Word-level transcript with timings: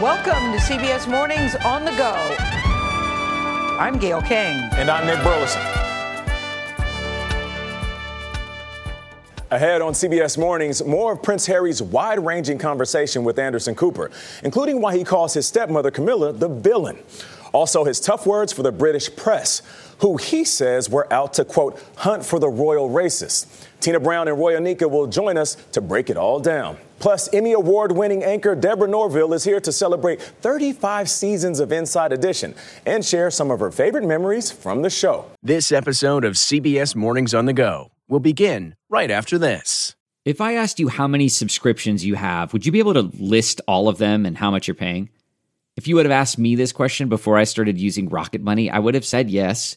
Welcome 0.00 0.52
to 0.52 0.58
CBS 0.58 1.08
Mornings 1.08 1.54
on 1.64 1.86
the 1.86 1.90
Go. 1.92 2.12
I'm 3.80 3.98
Gayle 3.98 4.20
King. 4.20 4.60
And 4.74 4.90
I'm 4.90 5.06
Nate 5.06 5.24
Burleson. 5.24 5.62
Ahead 9.50 9.80
on 9.80 9.94
CBS 9.94 10.36
Mornings, 10.36 10.84
more 10.84 11.14
of 11.14 11.22
Prince 11.22 11.46
Harry's 11.46 11.80
wide 11.80 12.18
ranging 12.18 12.58
conversation 12.58 13.24
with 13.24 13.38
Anderson 13.38 13.74
Cooper, 13.74 14.10
including 14.44 14.82
why 14.82 14.94
he 14.94 15.02
calls 15.02 15.32
his 15.32 15.46
stepmother 15.46 15.90
Camilla 15.90 16.30
the 16.30 16.48
villain. 16.48 16.98
Also, 17.54 17.82
his 17.82 17.98
tough 17.98 18.26
words 18.26 18.52
for 18.52 18.62
the 18.62 18.72
British 18.72 19.16
press, 19.16 19.62
who 19.98 20.16
he 20.16 20.44
says 20.44 20.90
were 20.90 21.10
out 21.12 21.34
to, 21.34 21.44
quote, 21.44 21.82
hunt 21.96 22.24
for 22.24 22.38
the 22.38 22.48
royal 22.48 22.90
racists. 22.90 23.66
Tina 23.80 24.00
Brown 24.00 24.28
and 24.28 24.38
Roya 24.38 24.58
Nikkhah 24.58 24.90
will 24.90 25.06
join 25.06 25.36
us 25.36 25.54
to 25.72 25.80
break 25.80 26.10
it 26.10 26.16
all 26.16 26.40
down. 26.40 26.76
Plus, 26.98 27.32
Emmy 27.34 27.52
Award 27.52 27.92
winning 27.92 28.24
anchor 28.24 28.54
Deborah 28.54 28.88
Norville 28.88 29.34
is 29.34 29.44
here 29.44 29.60
to 29.60 29.70
celebrate 29.70 30.20
35 30.20 31.10
seasons 31.10 31.60
of 31.60 31.70
Inside 31.72 32.12
Edition 32.12 32.54
and 32.86 33.04
share 33.04 33.30
some 33.30 33.50
of 33.50 33.60
her 33.60 33.70
favorite 33.70 34.04
memories 34.04 34.50
from 34.50 34.82
the 34.82 34.90
show. 34.90 35.30
This 35.42 35.72
episode 35.72 36.24
of 36.24 36.34
CBS 36.34 36.96
Mornings 36.96 37.34
on 37.34 37.44
the 37.46 37.52
Go 37.52 37.90
will 38.08 38.20
begin 38.20 38.74
right 38.88 39.10
after 39.10 39.38
this. 39.38 39.94
If 40.24 40.40
I 40.40 40.54
asked 40.54 40.80
you 40.80 40.88
how 40.88 41.06
many 41.06 41.28
subscriptions 41.28 42.04
you 42.04 42.14
have, 42.16 42.52
would 42.52 42.66
you 42.66 42.72
be 42.72 42.80
able 42.80 42.94
to 42.94 43.12
list 43.20 43.60
all 43.68 43.88
of 43.88 43.98
them 43.98 44.26
and 44.26 44.36
how 44.36 44.50
much 44.50 44.66
you're 44.66 44.74
paying? 44.74 45.10
If 45.76 45.86
you 45.86 45.94
would 45.96 46.06
have 46.06 46.12
asked 46.12 46.38
me 46.38 46.54
this 46.54 46.72
question 46.72 47.08
before 47.08 47.36
I 47.36 47.44
started 47.44 47.78
using 47.78 48.08
Rocket 48.08 48.40
Money, 48.40 48.70
I 48.70 48.78
would 48.78 48.94
have 48.94 49.04
said 49.04 49.30
yes. 49.30 49.76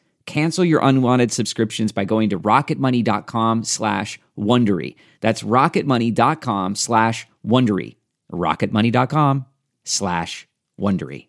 Cancel 0.31 0.63
your 0.63 0.79
unwanted 0.81 1.29
subscriptions 1.33 1.91
by 1.91 2.05
going 2.05 2.29
to 2.29 2.39
rocketmoney.com 2.39 3.65
slash 3.65 4.17
Wondery. 4.39 4.95
That's 5.19 5.43
rocketmoney.com 5.43 6.75
slash 6.75 7.27
Wondery. 7.45 7.97
rocketmoney.com 8.31 9.45
slash 9.83 10.47
Wondery. 10.79 11.27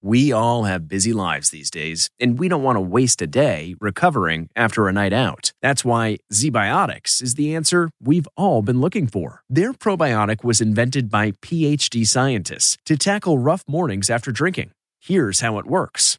We 0.00 0.32
all 0.32 0.64
have 0.64 0.88
busy 0.88 1.12
lives 1.12 1.50
these 1.50 1.70
days, 1.70 2.08
and 2.18 2.38
we 2.38 2.48
don't 2.48 2.62
want 2.62 2.76
to 2.76 2.80
waste 2.80 3.20
a 3.20 3.26
day 3.26 3.74
recovering 3.80 4.48
after 4.56 4.88
a 4.88 4.92
night 4.92 5.12
out. 5.12 5.52
That's 5.60 5.84
why 5.84 6.18
ZBiotics 6.32 7.22
is 7.22 7.34
the 7.34 7.54
answer 7.54 7.90
we've 8.02 8.28
all 8.34 8.62
been 8.62 8.80
looking 8.80 9.06
for. 9.06 9.42
Their 9.50 9.74
probiotic 9.74 10.42
was 10.42 10.62
invented 10.62 11.10
by 11.10 11.32
PhD 11.32 12.06
scientists 12.06 12.78
to 12.86 12.96
tackle 12.96 13.38
rough 13.38 13.64
mornings 13.68 14.08
after 14.08 14.32
drinking. 14.32 14.70
Here's 15.00 15.40
how 15.40 15.58
it 15.58 15.66
works. 15.66 16.18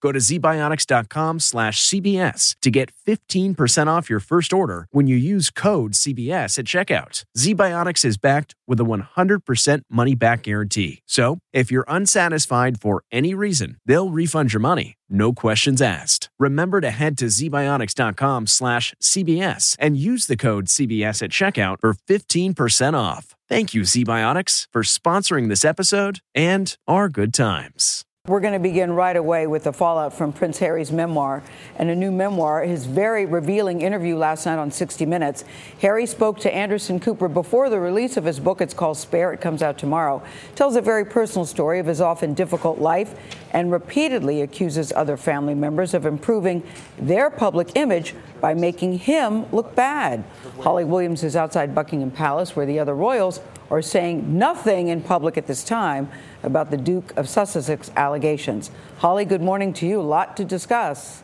Go 0.00 0.12
to 0.12 0.18
zbiotics.com 0.18 1.40
slash 1.40 1.86
CBS 1.86 2.56
to 2.62 2.70
get 2.70 2.90
15% 3.06 3.86
off 3.86 4.08
your 4.08 4.20
first 4.20 4.52
order 4.52 4.86
when 4.90 5.06
you 5.06 5.16
use 5.16 5.50
code 5.50 5.92
CBS 5.92 6.58
at 6.58 6.64
checkout. 6.64 7.24
ZBiotics 7.36 8.04
is 8.04 8.16
backed 8.16 8.54
with 8.66 8.80
a 8.80 8.84
100% 8.84 9.82
money 9.90 10.14
back 10.14 10.42
guarantee. 10.44 11.02
So 11.06 11.38
if 11.52 11.70
you're 11.70 11.84
unsatisfied 11.88 12.80
for 12.80 13.02
any 13.12 13.34
reason, 13.34 13.78
they'll 13.84 14.10
refund 14.10 14.52
your 14.52 14.60
money. 14.60 14.94
No 15.08 15.32
questions 15.32 15.82
asked. 15.82 16.30
Remember 16.38 16.80
to 16.80 16.90
head 16.90 17.18
to 17.18 17.26
zbiotics.com 17.26 18.46
slash 18.46 18.94
CBS 19.02 19.76
and 19.78 19.96
use 19.96 20.26
the 20.26 20.36
code 20.36 20.66
CBS 20.66 21.20
at 21.22 21.30
checkout 21.30 21.80
for 21.80 21.94
15% 21.94 22.94
off. 22.94 23.34
Thank 23.48 23.74
you, 23.74 23.82
ZBiotics, 23.82 24.68
for 24.72 24.82
sponsoring 24.82 25.48
this 25.48 25.64
episode 25.64 26.20
and 26.36 26.76
our 26.86 27.08
good 27.08 27.34
times. 27.34 28.04
We're 28.30 28.38
going 28.38 28.52
to 28.52 28.60
begin 28.60 28.92
right 28.92 29.16
away 29.16 29.48
with 29.48 29.64
the 29.64 29.72
fallout 29.72 30.12
from 30.12 30.32
Prince 30.32 30.60
Harry's 30.60 30.92
memoir 30.92 31.42
and 31.74 31.90
a 31.90 31.96
new 31.96 32.12
memoir, 32.12 32.62
his 32.62 32.86
very 32.86 33.26
revealing 33.26 33.80
interview 33.80 34.16
last 34.16 34.46
night 34.46 34.56
on 34.56 34.70
60 34.70 35.04
Minutes. 35.04 35.42
Harry 35.82 36.06
spoke 36.06 36.38
to 36.38 36.54
Anderson 36.54 37.00
Cooper 37.00 37.26
before 37.26 37.68
the 37.68 37.80
release 37.80 38.16
of 38.16 38.22
his 38.22 38.38
book. 38.38 38.60
It's 38.60 38.72
called 38.72 38.98
Spare. 38.98 39.32
It 39.32 39.40
comes 39.40 39.64
out 39.64 39.78
tomorrow. 39.78 40.22
Tells 40.54 40.76
a 40.76 40.80
very 40.80 41.04
personal 41.04 41.44
story 41.44 41.80
of 41.80 41.86
his 41.86 42.00
often 42.00 42.34
difficult 42.34 42.78
life 42.78 43.16
and 43.52 43.72
repeatedly 43.72 44.42
accuses 44.42 44.92
other 44.92 45.16
family 45.16 45.56
members 45.56 45.92
of 45.92 46.06
improving 46.06 46.62
their 47.00 47.30
public 47.30 47.72
image 47.74 48.14
by 48.40 48.54
making 48.54 48.98
him 48.98 49.50
look 49.50 49.74
bad. 49.74 50.22
Holly 50.60 50.84
Williams 50.84 51.24
is 51.24 51.34
outside 51.34 51.74
Buckingham 51.74 52.12
Palace 52.12 52.54
where 52.54 52.64
the 52.64 52.78
other 52.78 52.94
royals 52.94 53.40
are 53.70 53.82
saying 53.82 54.36
nothing 54.38 54.88
in 54.88 55.00
public 55.00 55.38
at 55.38 55.46
this 55.46 55.62
time 55.62 56.10
about 56.42 56.70
the 56.70 56.76
Duke 56.76 57.16
of 57.16 57.28
Sussex 57.28 57.90
allegations. 57.96 58.70
Holly, 58.98 59.24
good 59.24 59.42
morning 59.42 59.72
to 59.74 59.86
you. 59.86 60.00
A 60.00 60.02
lot 60.02 60.36
to 60.36 60.44
discuss. 60.44 61.22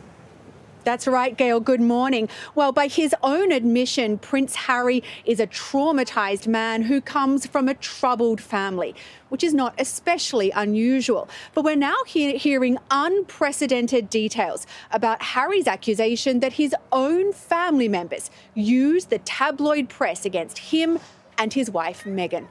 That's 0.87 1.05
right, 1.05 1.35
Gayle. 1.35 1.59
Good 1.59 1.81
morning. 1.81 2.29
Well, 2.55 2.71
by 2.71 2.87
his 2.87 3.13
own 3.21 3.51
admission, 3.51 4.17
Prince 4.19 4.55
Harry 4.55 5.03
is 5.25 5.41
a 5.41 5.47
traumatized 5.47 6.47
man 6.47 6.83
who 6.83 7.01
comes 7.01 7.45
from 7.45 7.67
a 7.67 7.73
troubled 7.73 8.39
family, 8.39 8.95
which 9.27 9.43
is 9.43 9.53
not 9.53 9.73
especially 9.77 10.49
unusual. 10.51 11.27
But 11.53 11.65
we're 11.65 11.75
now 11.75 11.97
he- 12.07 12.37
hearing 12.37 12.77
unprecedented 12.89 14.09
details 14.09 14.65
about 14.89 15.21
Harry's 15.21 15.67
accusation 15.67 16.39
that 16.39 16.53
his 16.53 16.73
own 16.93 17.33
family 17.33 17.89
members 17.89 18.31
used 18.53 19.09
the 19.09 19.19
tabloid 19.19 19.89
press 19.89 20.23
against 20.25 20.57
him 20.57 20.99
and 21.37 21.53
his 21.53 21.69
wife, 21.69 22.03
Meghan. 22.05 22.47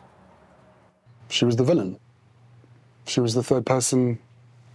She 1.28 1.44
was 1.44 1.56
the 1.56 1.64
villain. 1.64 1.98
She 3.06 3.20
was 3.20 3.34
the 3.34 3.42
third 3.42 3.66
person 3.66 4.18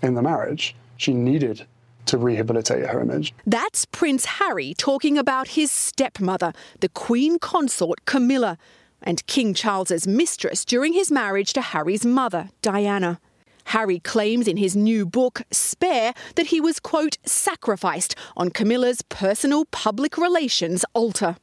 in 0.02 0.16
the 0.16 0.22
marriage. 0.22 0.76
She 0.98 1.14
needed 1.14 1.66
to 2.06 2.18
rehabilitate 2.18 2.88
her 2.88 3.02
image. 3.02 3.34
That's 3.46 3.86
Prince 3.86 4.26
Harry 4.26 4.74
talking 4.74 5.18
about 5.18 5.50
his 5.50 5.72
stepmother, 5.72 6.54
the 6.80 6.90
Queen 6.90 7.40
Consort 7.40 8.06
Camilla, 8.06 8.58
and 9.02 9.26
King 9.28 9.54
Charles's 9.54 10.08
mistress 10.08 10.66
during 10.66 10.94
his 10.94 11.12
marriage 11.12 11.54
to 11.54 11.62
Harry's 11.62 12.06
mother, 12.06 12.50
Diana. 12.62 13.20
Harry 13.66 14.00
claims 14.00 14.48
in 14.48 14.58
his 14.58 14.76
new 14.76 15.06
book, 15.06 15.44
Spare, 15.52 16.14
that 16.36 16.48
he 16.48 16.60
was, 16.60 16.80
quote, 16.80 17.18
sacrificed 17.26 18.16
on 18.36 18.50
Camilla's 18.50 19.02
personal 19.04 19.66
public 19.66 20.18
relations 20.18 20.84
altar. 20.94 21.38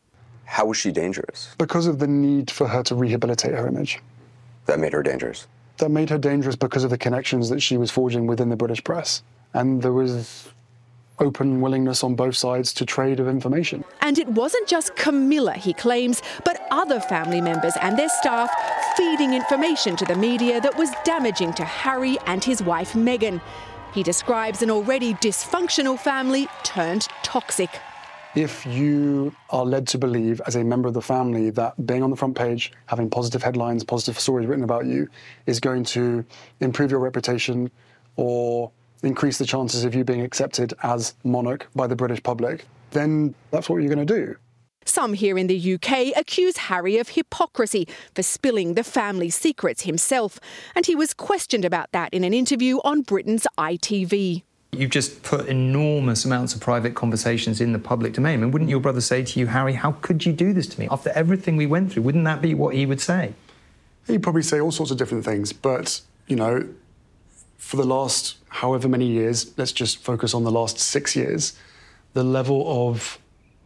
How 0.48 0.64
was 0.64 0.78
she 0.78 0.90
dangerous? 0.90 1.54
Because 1.58 1.86
of 1.86 1.98
the 1.98 2.06
need 2.06 2.50
for 2.50 2.66
her 2.66 2.82
to 2.84 2.94
rehabilitate 2.94 3.52
her 3.52 3.68
image. 3.68 4.00
That 4.64 4.80
made 4.80 4.94
her 4.94 5.02
dangerous. 5.02 5.46
That 5.76 5.90
made 5.90 6.08
her 6.08 6.16
dangerous 6.16 6.56
because 6.56 6.84
of 6.84 6.90
the 6.90 6.96
connections 6.96 7.50
that 7.50 7.60
she 7.60 7.76
was 7.76 7.90
forging 7.90 8.26
within 8.26 8.48
the 8.48 8.56
British 8.56 8.82
press. 8.82 9.22
And 9.52 9.82
there 9.82 9.92
was 9.92 10.48
open 11.18 11.60
willingness 11.60 12.02
on 12.02 12.14
both 12.14 12.34
sides 12.34 12.72
to 12.72 12.86
trade 12.86 13.20
of 13.20 13.28
information. 13.28 13.84
And 14.00 14.18
it 14.18 14.26
wasn't 14.28 14.66
just 14.66 14.96
Camilla, 14.96 15.52
he 15.52 15.74
claims, 15.74 16.22
but 16.46 16.66
other 16.70 16.98
family 16.98 17.42
members 17.42 17.74
and 17.82 17.98
their 17.98 18.08
staff 18.08 18.50
feeding 18.96 19.34
information 19.34 19.96
to 19.96 20.06
the 20.06 20.16
media 20.16 20.62
that 20.62 20.76
was 20.78 20.90
damaging 21.04 21.52
to 21.54 21.64
Harry 21.64 22.16
and 22.26 22.42
his 22.42 22.62
wife 22.62 22.94
Meghan. 22.94 23.40
He 23.92 24.02
describes 24.02 24.62
an 24.62 24.70
already 24.70 25.12
dysfunctional 25.14 25.98
family 25.98 26.48
turned 26.64 27.06
toxic. 27.22 27.70
If 28.34 28.66
you 28.66 29.34
are 29.50 29.64
led 29.64 29.86
to 29.88 29.98
believe, 29.98 30.40
as 30.46 30.54
a 30.54 30.62
member 30.62 30.86
of 30.86 30.94
the 30.94 31.02
family, 31.02 31.50
that 31.50 31.86
being 31.86 32.02
on 32.02 32.10
the 32.10 32.16
front 32.16 32.36
page, 32.36 32.72
having 32.86 33.08
positive 33.08 33.42
headlines, 33.42 33.82
positive 33.84 34.20
stories 34.20 34.46
written 34.46 34.64
about 34.64 34.86
you, 34.86 35.08
is 35.46 35.60
going 35.60 35.84
to 35.84 36.24
improve 36.60 36.90
your 36.90 37.00
reputation 37.00 37.70
or 38.16 38.70
increase 39.02 39.38
the 39.38 39.46
chances 39.46 39.84
of 39.84 39.94
you 39.94 40.04
being 40.04 40.20
accepted 40.20 40.74
as 40.82 41.14
monarch 41.24 41.68
by 41.74 41.86
the 41.86 41.96
British 41.96 42.22
public, 42.22 42.66
then 42.90 43.34
that's 43.50 43.68
what 43.68 43.78
you're 43.78 43.94
going 43.94 44.06
to 44.06 44.14
do. 44.14 44.36
Some 44.84 45.12
here 45.12 45.36
in 45.36 45.48
the 45.48 45.74
UK 45.74 46.16
accuse 46.16 46.56
Harry 46.56 46.96
of 46.96 47.10
hypocrisy 47.10 47.86
for 48.14 48.22
spilling 48.22 48.74
the 48.74 48.84
family 48.84 49.30
secrets 49.30 49.82
himself, 49.82 50.40
and 50.74 50.86
he 50.86 50.94
was 50.94 51.12
questioned 51.12 51.64
about 51.64 51.92
that 51.92 52.12
in 52.12 52.24
an 52.24 52.32
interview 52.32 52.78
on 52.84 53.02
Britain's 53.02 53.46
ITV. 53.58 54.42
You've 54.72 54.90
just 54.90 55.22
put 55.22 55.46
enormous 55.46 56.24
amounts 56.24 56.54
of 56.54 56.60
private 56.60 56.94
conversations 56.94 57.60
in 57.60 57.72
the 57.72 57.78
public 57.78 58.12
domain. 58.12 58.50
Wouldn't 58.50 58.70
your 58.70 58.80
brother 58.80 59.00
say 59.00 59.24
to 59.24 59.40
you, 59.40 59.46
Harry, 59.46 59.72
how 59.72 59.92
could 59.92 60.26
you 60.26 60.32
do 60.32 60.52
this 60.52 60.66
to 60.68 60.80
me? 60.80 60.88
After 60.90 61.10
everything 61.10 61.56
we 61.56 61.66
went 61.66 61.92
through, 61.92 62.02
wouldn't 62.02 62.24
that 62.24 62.42
be 62.42 62.54
what 62.54 62.74
he 62.74 62.86
would 62.86 63.00
say? 63.00 63.34
He'd 64.06 64.22
probably 64.22 64.42
say 64.42 64.60
all 64.60 64.70
sorts 64.70 64.92
of 64.92 64.98
different 64.98 65.24
things. 65.24 65.52
But, 65.52 66.00
you 66.26 66.36
know, 66.36 66.68
for 67.56 67.76
the 67.76 67.84
last 67.84 68.36
however 68.48 68.88
many 68.88 69.06
years, 69.06 69.52
let's 69.58 69.72
just 69.72 69.98
focus 69.98 70.34
on 70.34 70.44
the 70.44 70.50
last 70.50 70.78
six 70.78 71.16
years, 71.16 71.58
the 72.12 72.24
level 72.24 72.88
of 72.88 73.18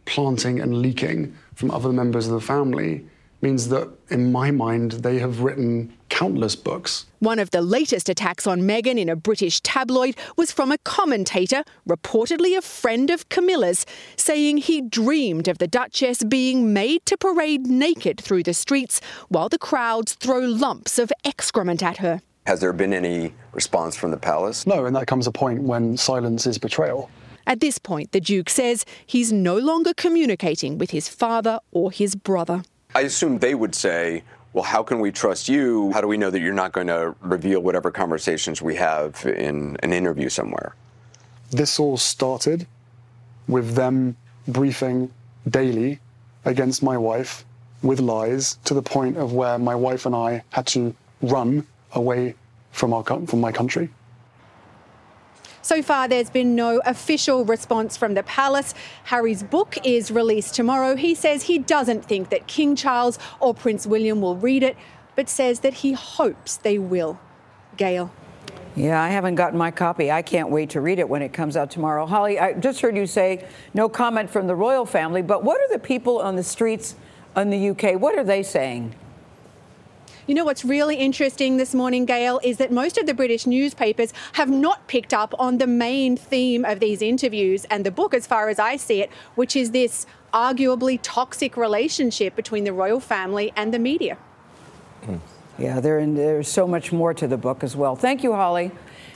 planting 0.05 0.59
and 0.59 0.81
leaking 0.81 1.35
from 1.55 1.71
other 1.71 1.91
members 1.91 2.27
of 2.27 2.33
the 2.33 2.41
family 2.41 3.05
means 3.41 3.69
that, 3.69 3.89
in 4.09 4.31
my 4.31 4.51
mind, 4.51 4.91
they 4.91 5.19
have 5.19 5.41
written 5.41 5.93
countless 6.13 6.55
books. 6.55 7.07
One 7.17 7.39
of 7.39 7.49
the 7.49 7.61
latest 7.63 8.07
attacks 8.07 8.45
on 8.45 8.61
Meghan 8.61 8.99
in 8.99 9.09
a 9.09 9.15
British 9.15 9.59
tabloid 9.61 10.15
was 10.37 10.51
from 10.51 10.71
a 10.71 10.77
commentator, 10.77 11.63
reportedly 11.89 12.55
a 12.55 12.61
friend 12.61 13.09
of 13.09 13.29
Camilla's, 13.29 13.83
saying 14.15 14.57
he 14.57 14.79
dreamed 14.79 15.47
of 15.47 15.57
the 15.57 15.67
Duchess 15.67 16.23
being 16.23 16.71
made 16.71 17.03
to 17.07 17.17
parade 17.17 17.65
naked 17.65 18.21
through 18.21 18.43
the 18.43 18.53
streets 18.53 19.01
while 19.29 19.49
the 19.49 19.57
crowds 19.57 20.13
throw 20.13 20.37
lumps 20.37 20.99
of 20.99 21.11
excrement 21.25 21.81
at 21.81 21.97
her. 21.97 22.21
Has 22.45 22.59
there 22.59 22.73
been 22.73 22.93
any 22.93 23.33
response 23.51 23.95
from 23.95 24.11
the 24.11 24.17
palace? 24.17 24.67
No, 24.67 24.85
and 24.85 24.95
that 24.95 25.07
comes 25.07 25.25
a 25.25 25.31
point 25.31 25.63
when 25.63 25.97
silence 25.97 26.45
is 26.45 26.59
betrayal. 26.59 27.09
At 27.47 27.59
this 27.59 27.79
point, 27.79 28.11
the 28.11 28.21
Duke 28.21 28.51
says 28.51 28.85
he's 29.03 29.33
no 29.33 29.57
longer 29.57 29.95
communicating 29.95 30.77
with 30.77 30.91
his 30.91 31.07
father 31.07 31.59
or 31.71 31.91
his 31.91 32.13
brother. 32.13 32.61
I 32.95 33.01
assume 33.01 33.39
they 33.39 33.55
would 33.55 33.73
say, 33.73 34.23
well, 34.53 34.63
how 34.63 34.83
can 34.83 34.99
we 34.99 35.11
trust 35.11 35.49
you? 35.49 35.91
How 35.91 36.01
do 36.01 36.07
we 36.07 36.17
know 36.17 36.29
that 36.29 36.39
you're 36.39 36.53
not 36.53 36.71
going 36.71 36.87
to 36.87 37.15
reveal 37.21 37.59
whatever 37.59 37.89
conversations 37.89 38.61
we 38.61 38.75
have 38.75 39.25
in 39.25 39.77
an 39.81 39.91
interview 39.91 40.29
somewhere? 40.29 40.75
This 41.49 41.79
all 41.79 41.97
started 41.97 42.67
with 43.47 43.75
them 43.75 44.15
briefing 44.47 45.11
daily 45.49 45.99
against 46.45 46.83
my 46.83 46.97
wife 46.97 47.45
with 47.81 47.99
lies 47.99 48.57
to 48.65 48.73
the 48.73 48.81
point 48.81 49.17
of 49.17 49.33
where 49.33 49.57
my 49.57 49.75
wife 49.75 50.05
and 50.05 50.15
I 50.15 50.43
had 50.51 50.67
to 50.67 50.95
run 51.21 51.65
away 51.93 52.35
from 52.71 52.93
our 52.93 53.03
from 53.03 53.41
my 53.41 53.51
country. 53.51 53.89
So 55.63 55.81
far, 55.81 56.09
there's 56.09 56.29
been 56.29 56.55
no 56.55 56.81
official 56.85 57.45
response 57.45 57.95
from 57.95 58.15
the 58.15 58.23
palace. 58.23 58.73
Harry's 59.05 59.43
book 59.43 59.77
is 59.85 60.11
released 60.11 60.55
tomorrow. 60.55 60.97
He 60.97 61.15
says 61.15 61.43
he 61.43 61.57
doesn't 61.57 62.03
think 62.03 62.29
that 62.31 62.47
King 62.47 62.75
Charles 62.75 63.17
or 63.39 63.53
Prince 63.53 63.87
William 63.87 64.19
will 64.19 64.35
read 64.35 64.61
it, 64.61 64.75
but 65.15 65.29
says 65.29 65.61
that 65.61 65.75
he 65.75 65.93
hopes 65.93 66.57
they 66.57 66.77
will. 66.77 67.17
Gayle. 67.77 68.11
Yeah, 68.75 69.01
I 69.01 69.07
haven't 69.07 69.35
gotten 69.35 69.57
my 69.57 69.71
copy. 69.71 70.11
I 70.11 70.21
can't 70.21 70.49
wait 70.49 70.71
to 70.71 70.81
read 70.81 70.99
it 70.99 71.07
when 71.07 71.21
it 71.21 71.31
comes 71.31 71.55
out 71.55 71.71
tomorrow. 71.71 72.05
Holly, 72.05 72.37
I 72.37 72.53
just 72.53 72.81
heard 72.81 72.97
you 72.97 73.07
say 73.07 73.47
no 73.73 73.87
comment 73.87 74.29
from 74.29 74.47
the 74.47 74.55
royal 74.55 74.85
family, 74.85 75.21
but 75.21 75.45
what 75.45 75.61
are 75.61 75.71
the 75.71 75.79
people 75.79 76.19
on 76.19 76.35
the 76.35 76.43
streets 76.43 76.95
in 77.37 77.49
the 77.51 77.69
UK? 77.69 78.01
What 78.01 78.17
are 78.17 78.23
they 78.25 78.43
saying? 78.43 78.95
You 80.25 80.35
know 80.35 80.45
what's 80.45 80.63
really 80.63 80.95
interesting 80.95 81.57
this 81.57 81.75
morning, 81.75 82.05
Gayle, 82.05 82.39
is 82.43 82.55
that 82.57 82.71
most 82.71 82.97
of 82.97 83.05
the 83.05 83.13
British 83.13 83.45
newspapers 83.45 84.13
have 84.33 84.49
not 84.49 84.87
picked 84.87 85.13
up 85.13 85.33
on 85.37 85.57
the 85.57 85.67
main 85.67 86.15
theme 86.15 86.63
of 86.63 86.79
these 86.79 87.01
interviews 87.01 87.65
and 87.65 87.85
the 87.85 87.91
book, 87.91 88.13
as 88.13 88.25
far 88.25 88.47
as 88.47 88.57
I 88.57 88.77
see 88.77 89.01
it, 89.01 89.11
which 89.35 89.57
is 89.57 89.71
this 89.71 90.05
arguably 90.33 90.97
toxic 91.03 91.57
relationship 91.57 92.37
between 92.37 92.63
the 92.63 92.71
royal 92.71 93.01
family 93.01 93.51
and 93.57 93.73
the 93.73 93.79
media. 93.79 94.17
Yeah, 95.57 95.81
there, 95.81 96.05
there's 96.05 96.47
so 96.47 96.67
much 96.67 96.93
more 96.93 97.13
to 97.13 97.27
the 97.27 97.37
book 97.37 97.61
as 97.61 97.75
well. 97.75 97.97
Thank 97.97 98.23
you, 98.23 98.31
Holly. 98.31 98.71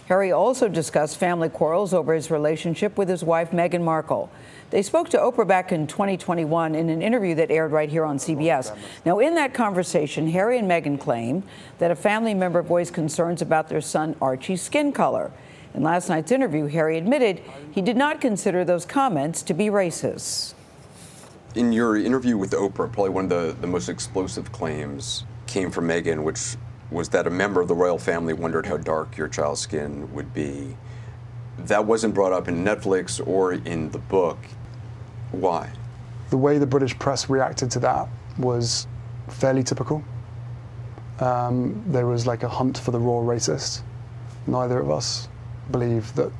Harry 0.07 0.33
also 0.33 0.67
discussed 0.67 1.17
family 1.17 1.47
quarrels 1.47 1.93
over 1.93 2.13
his 2.13 2.29
relationship 2.29 2.97
with 2.97 3.07
his 3.07 3.23
wife, 3.23 3.51
Meghan 3.51 3.81
Markle. 3.81 4.29
They 4.69 4.81
spoke 4.81 5.07
to 5.09 5.17
Oprah 5.17 5.47
back 5.47 5.71
in 5.71 5.87
2021 5.87 6.75
in 6.75 6.89
an 6.89 7.01
interview 7.01 7.35
that 7.35 7.49
aired 7.49 7.71
right 7.71 7.89
here 7.89 8.03
on 8.03 8.17
CBS. 8.17 8.77
Now, 9.05 9.19
in 9.19 9.35
that 9.35 9.53
conversation, 9.53 10.29
Harry 10.31 10.59
and 10.59 10.69
Meghan 10.69 10.99
claimed 10.99 11.43
that 11.79 11.89
a 11.89 11.95
family 11.95 12.33
member 12.33 12.61
voiced 12.61 12.93
concerns 12.93 13.41
about 13.41 13.69
their 13.69 13.79
son 13.79 14.15
Archie's 14.21 14.61
skin 14.61 14.91
color. 14.91 15.31
In 15.73 15.83
last 15.83 16.09
night's 16.09 16.33
interview, 16.33 16.65
Harry 16.65 16.97
admitted 16.97 17.41
he 17.71 17.81
did 17.81 17.95
not 17.95 18.19
consider 18.19 18.65
those 18.65 18.85
comments 18.85 19.41
to 19.43 19.53
be 19.53 19.67
racist. 19.67 20.53
In 21.55 21.71
your 21.71 21.95
interview 21.95 22.37
with 22.37 22.51
Oprah, 22.51 22.91
probably 22.91 23.09
one 23.09 23.25
of 23.25 23.29
the, 23.29 23.55
the 23.61 23.67
most 23.67 23.87
explosive 23.87 24.51
claims 24.51 25.23
came 25.45 25.71
from 25.71 25.87
Meghan, 25.87 26.23
which 26.23 26.57
was 26.91 27.07
that 27.09 27.25
a 27.25 27.29
member 27.29 27.61
of 27.61 27.69
the 27.69 27.75
royal 27.75 27.97
family 27.97 28.33
wondered 28.33 28.65
how 28.65 28.75
dark 28.75 29.17
your 29.17 29.29
child's 29.29 29.61
skin 29.61 30.13
would 30.13 30.33
be. 30.33 30.75
That 31.57 31.85
wasn't 31.85 32.13
brought 32.13 32.33
up 32.33 32.47
in 32.47 32.63
Netflix 32.63 33.25
or 33.25 33.53
in 33.53 33.91
the 33.91 33.97
book. 33.97 34.37
Why? 35.39 35.71
The 36.29 36.37
way 36.37 36.57
the 36.57 36.65
British 36.65 36.97
press 36.97 37.29
reacted 37.29 37.71
to 37.71 37.79
that 37.79 38.09
was 38.37 38.87
fairly 39.27 39.63
typical. 39.63 40.03
Um, 41.19 41.83
there 41.87 42.05
was 42.05 42.27
like 42.27 42.43
a 42.43 42.49
hunt 42.49 42.77
for 42.77 42.91
the 42.91 42.99
raw 42.99 43.21
racist. 43.21 43.81
Neither 44.45 44.79
of 44.79 44.91
us 44.91 45.27
believe 45.71 46.13
that 46.15 46.31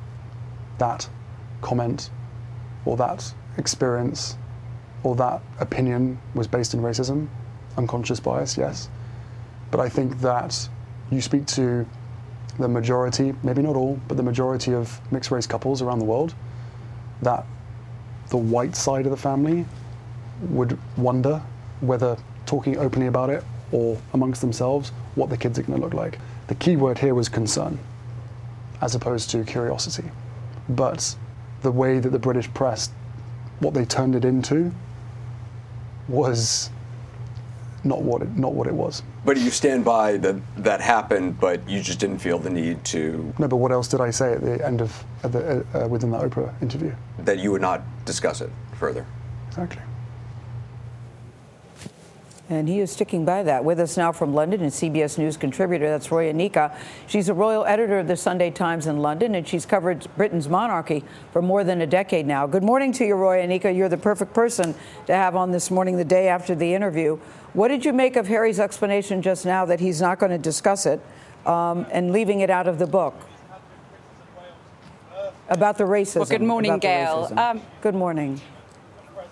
that 0.78 1.08
comment 1.60 2.10
or 2.84 2.96
that 2.96 3.32
experience 3.56 4.36
or 5.02 5.14
that 5.16 5.42
opinion 5.60 6.18
was 6.34 6.46
based 6.46 6.74
in 6.74 6.80
racism. 6.80 7.28
Unconscious 7.76 8.20
bias, 8.20 8.56
yes. 8.56 8.88
But 9.70 9.80
I 9.80 9.88
think 9.88 10.20
that 10.20 10.68
you 11.10 11.20
speak 11.20 11.46
to 11.46 11.86
the 12.58 12.68
majority, 12.68 13.34
maybe 13.42 13.62
not 13.62 13.76
all, 13.76 14.00
but 14.08 14.16
the 14.16 14.22
majority 14.22 14.74
of 14.74 15.00
mixed 15.12 15.30
race 15.30 15.46
couples 15.46 15.82
around 15.82 16.00
the 16.00 16.04
world, 16.04 16.34
that 17.22 17.46
the 18.30 18.36
white 18.36 18.76
side 18.76 19.06
of 19.06 19.10
the 19.10 19.16
family 19.16 19.64
would 20.42 20.78
wonder 20.96 21.42
whether 21.80 22.16
talking 22.46 22.76
openly 22.78 23.06
about 23.06 23.30
it 23.30 23.44
or 23.72 23.98
amongst 24.14 24.40
themselves 24.40 24.90
what 25.14 25.30
the 25.30 25.36
kids 25.36 25.58
are 25.58 25.62
going 25.62 25.78
to 25.78 25.84
look 25.84 25.94
like. 25.94 26.18
The 26.46 26.54
key 26.54 26.76
word 26.76 26.98
here 26.98 27.14
was 27.14 27.28
concern, 27.28 27.78
as 28.80 28.94
opposed 28.94 29.30
to 29.30 29.44
curiosity. 29.44 30.10
But 30.68 31.14
the 31.62 31.70
way 31.70 31.98
that 31.98 32.10
the 32.10 32.18
British 32.18 32.52
press, 32.54 32.90
what 33.60 33.74
they 33.74 33.84
turned 33.84 34.14
it 34.14 34.24
into, 34.24 34.72
was 36.08 36.70
not 37.84 38.02
what 38.02 38.22
it, 38.22 38.36
not 38.36 38.54
what 38.54 38.66
it 38.66 38.74
was. 38.74 39.02
But 39.28 39.36
you 39.36 39.50
stand 39.50 39.84
by 39.84 40.16
that 40.16 40.36
that 40.56 40.80
happened, 40.80 41.38
but 41.38 41.68
you 41.68 41.82
just 41.82 41.98
didn't 41.98 42.16
feel 42.16 42.38
the 42.38 42.48
need 42.48 42.82
to. 42.86 43.34
No, 43.38 43.46
but 43.46 43.56
what 43.56 43.72
else 43.72 43.86
did 43.86 44.00
I 44.00 44.08
say 44.08 44.32
at 44.32 44.40
the 44.40 44.66
end 44.66 44.80
of 44.80 45.04
at 45.22 45.32
the, 45.32 45.66
uh, 45.74 45.84
uh, 45.84 45.86
within 45.86 46.10
that 46.12 46.22
Oprah 46.22 46.50
interview? 46.62 46.94
That 47.18 47.38
you 47.38 47.52
would 47.52 47.60
not 47.60 47.82
discuss 48.06 48.40
it 48.40 48.48
further. 48.78 49.04
Exactly. 49.48 49.82
And 52.50 52.66
he 52.66 52.80
is 52.80 52.90
sticking 52.90 53.26
by 53.26 53.42
that. 53.42 53.62
With 53.62 53.78
us 53.78 53.98
now 53.98 54.10
from 54.10 54.32
London 54.32 54.62
and 54.62 54.72
CBS 54.72 55.18
News 55.18 55.36
contributor, 55.36 55.90
that's 55.90 56.10
Roya 56.10 56.32
Nikkhah. 56.32 56.74
She's 57.06 57.28
a 57.28 57.34
royal 57.34 57.66
editor 57.66 57.98
of 57.98 58.08
the 58.08 58.16
Sunday 58.16 58.50
Times 58.50 58.86
in 58.86 58.98
London, 58.98 59.34
and 59.34 59.46
she's 59.46 59.66
covered 59.66 60.06
Britain's 60.16 60.48
monarchy 60.48 61.04
for 61.30 61.42
more 61.42 61.62
than 61.62 61.82
a 61.82 61.86
decade 61.86 62.26
now. 62.26 62.46
Good 62.46 62.62
morning 62.62 62.90
to 62.92 63.04
you, 63.04 63.16
Roya 63.16 63.46
Nikkhah. 63.46 63.76
You're 63.76 63.90
the 63.90 63.98
perfect 63.98 64.32
person 64.32 64.74
to 65.06 65.14
have 65.14 65.36
on 65.36 65.50
this 65.50 65.70
morning, 65.70 65.98
the 65.98 66.06
day 66.06 66.28
after 66.28 66.54
the 66.54 66.72
interview. 66.72 67.18
What 67.52 67.68
did 67.68 67.84
you 67.84 67.92
make 67.92 68.16
of 68.16 68.26
Harry's 68.28 68.58
explanation 68.58 69.20
just 69.20 69.44
now 69.44 69.66
that 69.66 69.80
he's 69.80 70.00
not 70.00 70.18
going 70.18 70.32
to 70.32 70.38
discuss 70.38 70.86
it 70.86 71.02
um, 71.44 71.86
and 71.90 72.12
leaving 72.12 72.40
it 72.40 72.48
out 72.48 72.66
of 72.66 72.78
the 72.78 72.86
book? 72.86 73.14
About 75.50 75.76
the 75.76 75.84
racism. 75.84 76.16
Well, 76.16 76.26
good 76.26 76.42
morning, 76.42 76.78
Gayle. 76.78 77.30
Um, 77.36 77.60
good 77.82 77.94
morning. 77.94 78.40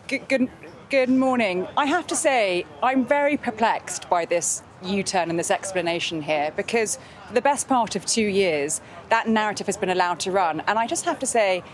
Good, 0.07 0.29
good, 0.29 0.51
Good 0.89 1.09
morning. 1.09 1.67
I 1.77 1.87
have 1.87 2.07
to 2.07 2.15
say, 2.15 2.65
I'm 2.81 3.05
very 3.05 3.37
perplexed 3.37 4.09
by 4.09 4.25
this 4.25 4.63
U 4.85 5.03
turn 5.03 5.31
and 5.31 5.37
this 5.37 5.51
explanation 5.51 6.23
here 6.23 6.53
because 6.55 7.01
for 7.27 7.35
the 7.35 7.43
best 7.43 7.67
part 7.67 7.97
of 7.97 8.07
two 8.07 8.23
years, 8.23 8.81
that 9.09 9.29
narrative 9.29 9.67
has 9.67 9.77
been 9.77 9.91
allowed 9.91 10.21
to 10.21 10.31
run. 10.31 10.63
And 10.69 10.79
I 10.79 10.87
just 10.87 11.05
have 11.05 11.19
to 11.19 11.27
say, 11.27 11.65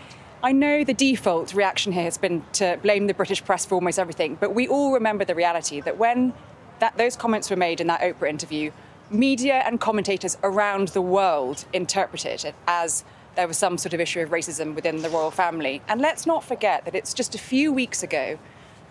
I 0.42 0.52
know 0.52 0.83
the 0.83 0.95
default 0.95 1.52
reaction 1.52 1.92
here 1.92 2.04
has 2.04 2.16
been 2.16 2.42
to 2.54 2.78
blame 2.81 3.07
the 3.07 3.12
British 3.12 3.45
press 3.45 3.66
for 3.66 3.75
almost 3.75 3.99
everything, 3.99 4.38
but 4.40 4.54
we 4.54 4.66
all 4.66 4.95
remember 4.95 5.26
the 5.26 5.35
reality 5.35 5.83
that 5.83 5.99
when 5.99 6.33
that, 6.78 6.97
those 6.97 7.14
comments 7.14 7.50
were 7.50 7.57
made 7.57 7.83
in 7.83 7.88
that 7.88 8.00
Oprah 8.00 8.31
interview, 8.31 8.71
media 9.11 9.62
and 9.66 9.78
commentators 9.78 10.38
around 10.42 10.88
the 10.88 11.02
world 11.02 11.66
interpreted 11.75 12.47
it 12.47 12.54
as 12.66 13.04
there 13.35 13.47
was 13.47 13.59
some 13.59 13.76
sort 13.76 13.92
of 13.92 14.00
issue 14.00 14.21
of 14.21 14.31
racism 14.31 14.75
within 14.75 15.02
the 15.02 15.11
royal 15.11 15.31
family. 15.31 15.83
And 15.87 16.00
let's 16.00 16.25
not 16.25 16.42
forget 16.42 16.87
that 16.87 16.95
it's 16.95 17.12
just 17.12 17.35
a 17.35 17.38
few 17.38 17.75
weeks 17.75 18.02
ago 18.02 18.38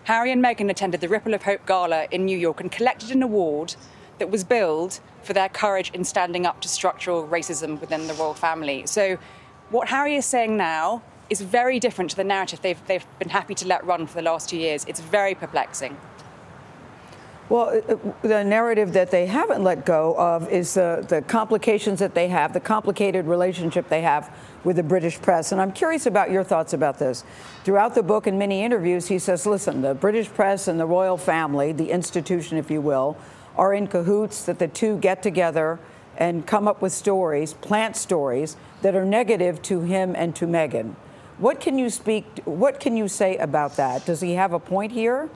Harry 0.04 0.32
and 0.32 0.42
Meghan 0.42 0.68
attended 0.68 1.00
the 1.00 1.08
Ripple 1.08 1.32
of 1.32 1.44
Hope 1.44 1.64
Gala 1.64 2.08
in 2.10 2.24
New 2.24 2.36
York 2.36 2.60
and 2.60 2.72
collected 2.72 3.12
an 3.12 3.22
award 3.22 3.76
that 4.18 4.30
was 4.30 4.42
billed 4.42 4.98
for 5.22 5.32
their 5.32 5.48
courage 5.48 5.92
in 5.94 6.02
standing 6.02 6.44
up 6.44 6.60
to 6.60 6.68
structural 6.68 7.26
racism 7.28 7.80
within 7.80 8.08
the 8.08 8.14
royal 8.14 8.34
family. 8.34 8.84
So, 8.86 9.16
what 9.70 9.88
Harry 9.88 10.16
is 10.16 10.26
saying 10.26 10.56
now 10.56 11.02
is 11.30 11.40
very 11.40 11.78
different 11.78 12.10
to 12.10 12.16
the 12.16 12.24
narrative 12.24 12.60
they've, 12.62 12.86
they've 12.86 13.06
been 13.20 13.28
happy 13.28 13.54
to 13.54 13.66
let 13.66 13.86
run 13.86 14.06
for 14.08 14.14
the 14.14 14.22
last 14.22 14.48
two 14.48 14.56
years. 14.56 14.84
It's 14.86 15.00
very 15.00 15.34
perplexing. 15.34 15.96
Well, 17.48 17.68
uh, 17.68 17.94
uh, 17.94 17.98
the 18.22 18.44
narrative 18.44 18.92
that 18.94 19.10
they 19.10 19.26
haven't 19.26 19.62
let 19.62 19.84
go 19.84 20.16
of 20.16 20.48
is 20.48 20.74
the, 20.74 21.04
the 21.06 21.22
complications 21.22 21.98
that 21.98 22.14
they 22.14 22.28
have, 22.28 22.52
the 22.52 22.60
complicated 22.60 23.26
relationship 23.26 23.88
they 23.88 24.02
have 24.02 24.34
with 24.64 24.76
the 24.76 24.82
British 24.82 25.20
press. 25.20 25.52
And 25.52 25.60
I'm 25.60 25.72
curious 25.72 26.06
about 26.06 26.30
your 26.30 26.44
thoughts 26.44 26.72
about 26.72 26.98
this. 26.98 27.24
Throughout 27.64 27.94
the 27.94 28.02
book 28.02 28.26
and 28.26 28.38
many 28.38 28.62
interviews, 28.62 29.08
he 29.08 29.18
says, 29.18 29.44
listen, 29.44 29.82
the 29.82 29.94
British 29.94 30.28
press 30.28 30.68
and 30.68 30.78
the 30.78 30.86
royal 30.86 31.16
family, 31.16 31.72
the 31.72 31.90
institution, 31.90 32.56
if 32.58 32.70
you 32.70 32.80
will, 32.80 33.16
are 33.56 33.74
in 33.74 33.86
cahoots, 33.86 34.44
that 34.46 34.58
the 34.58 34.68
two 34.68 34.96
get 34.98 35.22
together 35.22 35.78
and 36.16 36.46
come 36.46 36.68
up 36.68 36.80
with 36.80 36.92
stories, 36.92 37.54
plant 37.54 37.96
stories 37.96 38.56
that 38.82 38.94
are 38.94 39.04
negative 39.04 39.60
to 39.62 39.80
him 39.80 40.14
and 40.16 40.36
to 40.36 40.46
Meghan. 40.46 40.94
What 41.38 41.60
can 41.60 41.78
you 41.78 41.90
speak, 41.90 42.24
what 42.44 42.78
can 42.78 42.96
you 42.96 43.08
say 43.08 43.36
about 43.36 43.76
that? 43.76 44.06
Does 44.06 44.20
he 44.20 44.34
have 44.34 44.52
a 44.52 44.58
point 44.58 44.92
here? 44.92 45.28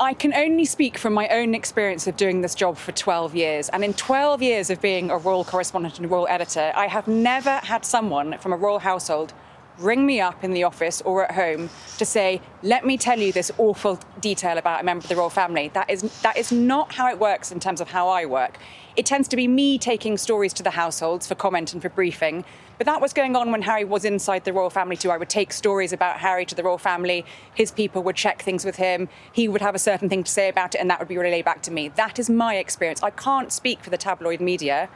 I 0.00 0.14
can 0.14 0.32
only 0.32 0.64
speak 0.64 0.96
from 0.96 1.12
my 1.12 1.28
own 1.28 1.54
experience 1.54 2.06
of 2.06 2.16
doing 2.16 2.40
this 2.40 2.54
job 2.54 2.78
for 2.78 2.90
12 2.90 3.34
years. 3.34 3.68
And 3.68 3.84
in 3.84 3.92
12 3.92 4.40
years 4.40 4.70
of 4.70 4.80
being 4.80 5.10
a 5.10 5.18
royal 5.18 5.44
correspondent 5.44 5.98
and 5.98 6.10
royal 6.10 6.26
editor, 6.26 6.72
I 6.74 6.86
have 6.86 7.06
never 7.06 7.58
had 7.58 7.84
someone 7.84 8.38
from 8.38 8.54
a 8.54 8.56
royal 8.56 8.78
household 8.78 9.34
ring 9.78 10.06
me 10.06 10.18
up 10.18 10.42
in 10.42 10.52
the 10.52 10.64
office 10.64 11.02
or 11.02 11.24
at 11.24 11.32
home 11.32 11.68
to 11.98 12.06
say, 12.06 12.40
let 12.62 12.86
me 12.86 12.96
tell 12.96 13.18
you 13.18 13.30
this 13.30 13.50
awful 13.58 13.98
detail 14.20 14.56
about 14.56 14.80
a 14.80 14.84
member 14.84 15.04
of 15.04 15.08
the 15.10 15.16
royal 15.16 15.28
family. 15.28 15.70
That 15.74 15.90
is, 15.90 16.02
that 16.22 16.38
is 16.38 16.50
not 16.50 16.94
how 16.94 17.10
it 17.10 17.18
works 17.18 17.52
in 17.52 17.60
terms 17.60 17.82
of 17.82 17.90
how 17.90 18.08
I 18.08 18.24
work. 18.24 18.56
It 18.96 19.04
tends 19.04 19.28
to 19.28 19.36
be 19.36 19.48
me 19.48 19.76
taking 19.76 20.16
stories 20.16 20.54
to 20.54 20.62
the 20.62 20.70
households 20.70 21.26
for 21.26 21.34
comment 21.34 21.74
and 21.74 21.82
for 21.82 21.90
briefing. 21.90 22.46
But 22.80 22.86
that 22.86 23.02
was 23.02 23.12
going 23.12 23.36
on 23.36 23.52
when 23.52 23.60
Harry 23.60 23.84
was 23.84 24.06
inside 24.06 24.46
the 24.46 24.54
royal 24.54 24.70
family 24.70 24.96
too. 24.96 25.10
I 25.10 25.18
would 25.18 25.28
take 25.28 25.52
stories 25.52 25.92
about 25.92 26.16
Harry 26.20 26.46
to 26.46 26.54
the 26.54 26.62
royal 26.62 26.78
family. 26.78 27.26
His 27.54 27.70
people 27.70 28.02
would 28.04 28.16
check 28.16 28.40
things 28.40 28.64
with 28.64 28.76
him. 28.76 29.10
He 29.34 29.48
would 29.48 29.60
have 29.60 29.74
a 29.74 29.78
certain 29.78 30.08
thing 30.08 30.24
to 30.24 30.32
say 30.32 30.48
about 30.48 30.74
it, 30.74 30.78
and 30.78 30.88
that 30.88 30.98
would 30.98 31.06
be 31.06 31.18
relayed 31.18 31.44
back 31.44 31.60
to 31.64 31.70
me. 31.70 31.88
That 31.88 32.18
is 32.18 32.30
my 32.30 32.56
experience. 32.56 33.02
I 33.02 33.10
can't 33.10 33.52
speak 33.52 33.84
for 33.84 33.90
the 33.90 33.98
tabloid 33.98 34.40
media. 34.40 34.88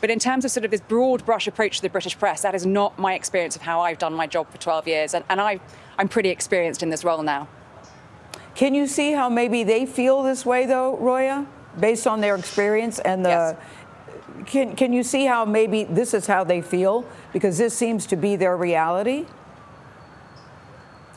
But 0.00 0.08
in 0.08 0.18
terms 0.18 0.46
of 0.46 0.50
sort 0.50 0.64
of 0.64 0.70
this 0.70 0.80
broad 0.80 1.26
brush 1.26 1.46
approach 1.46 1.76
to 1.76 1.82
the 1.82 1.90
British 1.90 2.18
press, 2.18 2.40
that 2.40 2.54
is 2.54 2.64
not 2.64 2.98
my 2.98 3.12
experience 3.12 3.56
of 3.56 3.60
how 3.60 3.82
I've 3.82 3.98
done 3.98 4.14
my 4.14 4.26
job 4.26 4.50
for 4.50 4.56
12 4.56 4.88
years. 4.88 5.12
And, 5.12 5.22
and 5.28 5.38
I, 5.38 5.60
I'm 5.98 6.08
pretty 6.08 6.30
experienced 6.30 6.82
in 6.82 6.88
this 6.88 7.04
role 7.04 7.22
now. 7.22 7.46
Can 8.54 8.74
you 8.74 8.86
see 8.86 9.12
how 9.12 9.28
maybe 9.28 9.64
they 9.64 9.84
feel 9.84 10.22
this 10.22 10.46
way, 10.46 10.64
though, 10.64 10.96
Roya, 10.96 11.46
based 11.78 12.06
on 12.06 12.22
their 12.22 12.36
experience 12.36 12.98
and 13.00 13.22
the. 13.22 13.28
Yes. 13.28 13.56
Can, 14.46 14.76
can 14.76 14.92
you 14.92 15.02
see 15.02 15.26
how 15.26 15.44
maybe 15.44 15.84
this 15.84 16.14
is 16.14 16.26
how 16.26 16.44
they 16.44 16.60
feel? 16.60 17.04
Because 17.32 17.58
this 17.58 17.74
seems 17.74 18.06
to 18.06 18.16
be 18.16 18.36
their 18.36 18.56
reality? 18.56 19.26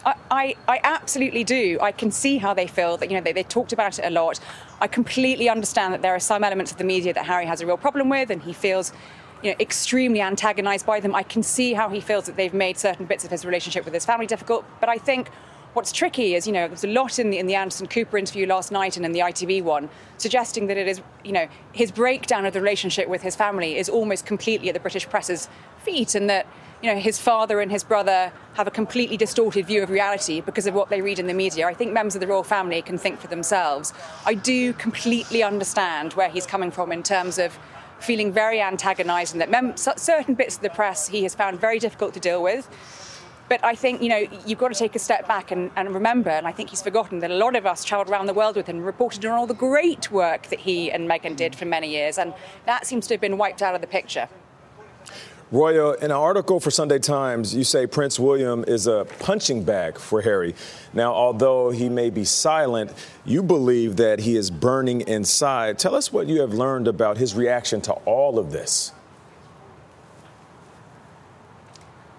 I, 0.03 0.55
I, 0.67 0.79
absolutely 0.83 1.43
do. 1.43 1.77
I 1.81 1.91
can 1.91 2.09
see 2.09 2.37
how 2.37 2.53
they 2.53 2.65
feel 2.65 2.97
that, 2.97 3.09
you 3.09 3.15
know, 3.15 3.21
they, 3.21 3.33
they 3.33 3.43
talked 3.43 3.73
about 3.73 3.99
it 3.99 4.05
a 4.05 4.09
lot. 4.09 4.39
I 4.79 4.87
completely 4.87 5.49
understand 5.49 5.93
that 5.93 6.01
there 6.01 6.15
are 6.15 6.19
some 6.19 6.43
elements 6.43 6.71
of 6.71 6.77
the 6.77 6.83
media 6.83 7.13
that 7.13 7.25
Harry 7.25 7.45
has 7.45 7.61
a 7.61 7.67
real 7.67 7.77
problem 7.77 8.09
with 8.09 8.31
and 8.31 8.41
he 8.41 8.53
feels 8.53 8.93
you 9.43 9.51
know, 9.51 9.55
extremely 9.59 10.21
antagonized 10.21 10.85
by 10.85 10.99
them. 10.99 11.13
I 11.13 11.23
can 11.23 11.43
see 11.43 11.73
how 11.73 11.89
he 11.89 11.99
feels 11.99 12.25
that 12.25 12.37
they've 12.37 12.53
made 12.53 12.77
certain 12.77 13.05
bits 13.05 13.25
of 13.25 13.31
his 13.31 13.45
relationship 13.45 13.85
with 13.85 13.93
his 13.93 14.05
family 14.05 14.25
difficult. 14.25 14.65
But 14.79 14.89
I 14.89 14.97
think 14.97 15.29
what's 15.73 15.91
tricky 15.91 16.35
is, 16.35 16.45
you 16.45 16.53
know, 16.53 16.67
there's 16.67 16.83
a 16.83 16.87
lot 16.87 17.19
in 17.19 17.29
the, 17.29 17.37
in 17.37 17.47
the 17.47 17.55
Anderson 17.55 17.87
Cooper 17.87 18.17
interview 18.17 18.45
last 18.45 18.71
night 18.71 18.97
and 18.97 19.05
in 19.05 19.11
the 19.11 19.19
ITV 19.19 19.63
one 19.63 19.89
suggesting 20.17 20.67
that 20.67 20.77
it 20.77 20.87
is, 20.87 21.01
you 21.23 21.31
know, 21.31 21.47
his 21.73 21.91
breakdown 21.91 22.45
of 22.45 22.53
the 22.53 22.59
relationship 22.59 23.07
with 23.07 23.21
his 23.21 23.35
family 23.35 23.77
is 23.77 23.89
almost 23.89 24.25
completely 24.25 24.69
at 24.69 24.73
the 24.73 24.79
British 24.79 25.07
press's 25.07 25.47
feet 25.83 26.15
and 26.15 26.29
that 26.29 26.45
you 26.81 26.91
know, 26.91 26.99
his 26.99 27.19
father 27.19 27.59
and 27.59 27.71
his 27.71 27.83
brother 27.83 28.31
have 28.55 28.67
a 28.67 28.71
completely 28.71 29.15
distorted 29.15 29.67
view 29.67 29.83
of 29.83 29.89
reality 29.89 30.41
because 30.41 30.65
of 30.65 30.73
what 30.73 30.89
they 30.89 31.01
read 31.01 31.19
in 31.19 31.27
the 31.27 31.33
media. 31.33 31.67
I 31.67 31.73
think 31.73 31.93
members 31.93 32.15
of 32.15 32.21
the 32.21 32.27
royal 32.27 32.43
family 32.43 32.81
can 32.81 32.97
think 32.97 33.19
for 33.19 33.27
themselves. 33.27 33.93
I 34.25 34.33
do 34.33 34.73
completely 34.73 35.43
understand 35.43 36.13
where 36.13 36.29
he's 36.29 36.47
coming 36.47 36.71
from 36.71 36.91
in 36.91 37.03
terms 37.03 37.37
of 37.37 37.57
feeling 37.99 38.31
very 38.31 38.59
antagonized 38.61 39.33
and 39.33 39.41
that 39.41 39.51
mem- 39.51 39.77
certain 39.77 40.33
bits 40.33 40.55
of 40.55 40.63
the 40.63 40.71
press 40.71 41.07
he 41.07 41.21
has 41.21 41.35
found 41.35 41.61
very 41.61 41.77
difficult 41.77 42.15
to 42.15 42.19
deal 42.19 42.41
with. 42.41 42.67
But 43.51 43.65
I 43.65 43.75
think, 43.75 44.01
you 44.01 44.07
know, 44.07 44.25
you've 44.45 44.59
got 44.59 44.71
to 44.71 44.79
take 44.79 44.95
a 44.95 44.99
step 44.99 45.27
back 45.27 45.51
and, 45.51 45.71
and 45.75 45.93
remember, 45.93 46.29
and 46.29 46.47
I 46.47 46.53
think 46.53 46.69
he's 46.69 46.81
forgotten 46.81 47.19
that 47.19 47.31
a 47.31 47.35
lot 47.35 47.53
of 47.57 47.65
us 47.65 47.83
travelled 47.83 48.09
around 48.09 48.27
the 48.27 48.33
world 48.33 48.55
with 48.55 48.65
him 48.65 48.81
reported 48.81 49.25
on 49.25 49.33
all 49.33 49.45
the 49.45 49.53
great 49.53 50.09
work 50.09 50.47
that 50.47 50.61
he 50.61 50.89
and 50.89 51.05
Meghan 51.05 51.35
did 51.35 51.53
for 51.53 51.65
many 51.65 51.89
years, 51.89 52.17
and 52.17 52.33
that 52.65 52.85
seems 52.85 53.07
to 53.07 53.15
have 53.15 53.19
been 53.19 53.37
wiped 53.37 53.61
out 53.61 53.75
of 53.75 53.81
the 53.81 53.87
picture. 53.87 54.29
Roya, 55.51 55.97
in 55.97 56.05
an 56.05 56.11
article 56.11 56.61
for 56.61 56.71
Sunday 56.71 56.99
Times, 56.99 57.53
you 57.53 57.65
say 57.65 57.85
Prince 57.85 58.17
William 58.17 58.63
is 58.69 58.87
a 58.87 59.05
punching 59.19 59.65
bag 59.65 59.97
for 59.97 60.21
Harry. 60.21 60.55
Now, 60.93 61.11
although 61.11 61.71
he 61.71 61.89
may 61.89 62.09
be 62.09 62.23
silent, 62.23 62.93
you 63.25 63.43
believe 63.43 63.97
that 63.97 64.19
he 64.19 64.37
is 64.37 64.49
burning 64.49 65.01
inside. 65.01 65.77
Tell 65.77 65.93
us 65.93 66.13
what 66.13 66.27
you 66.27 66.39
have 66.39 66.53
learned 66.53 66.87
about 66.87 67.17
his 67.17 67.35
reaction 67.35 67.81
to 67.81 67.91
all 68.05 68.39
of 68.39 68.53
this. 68.53 68.93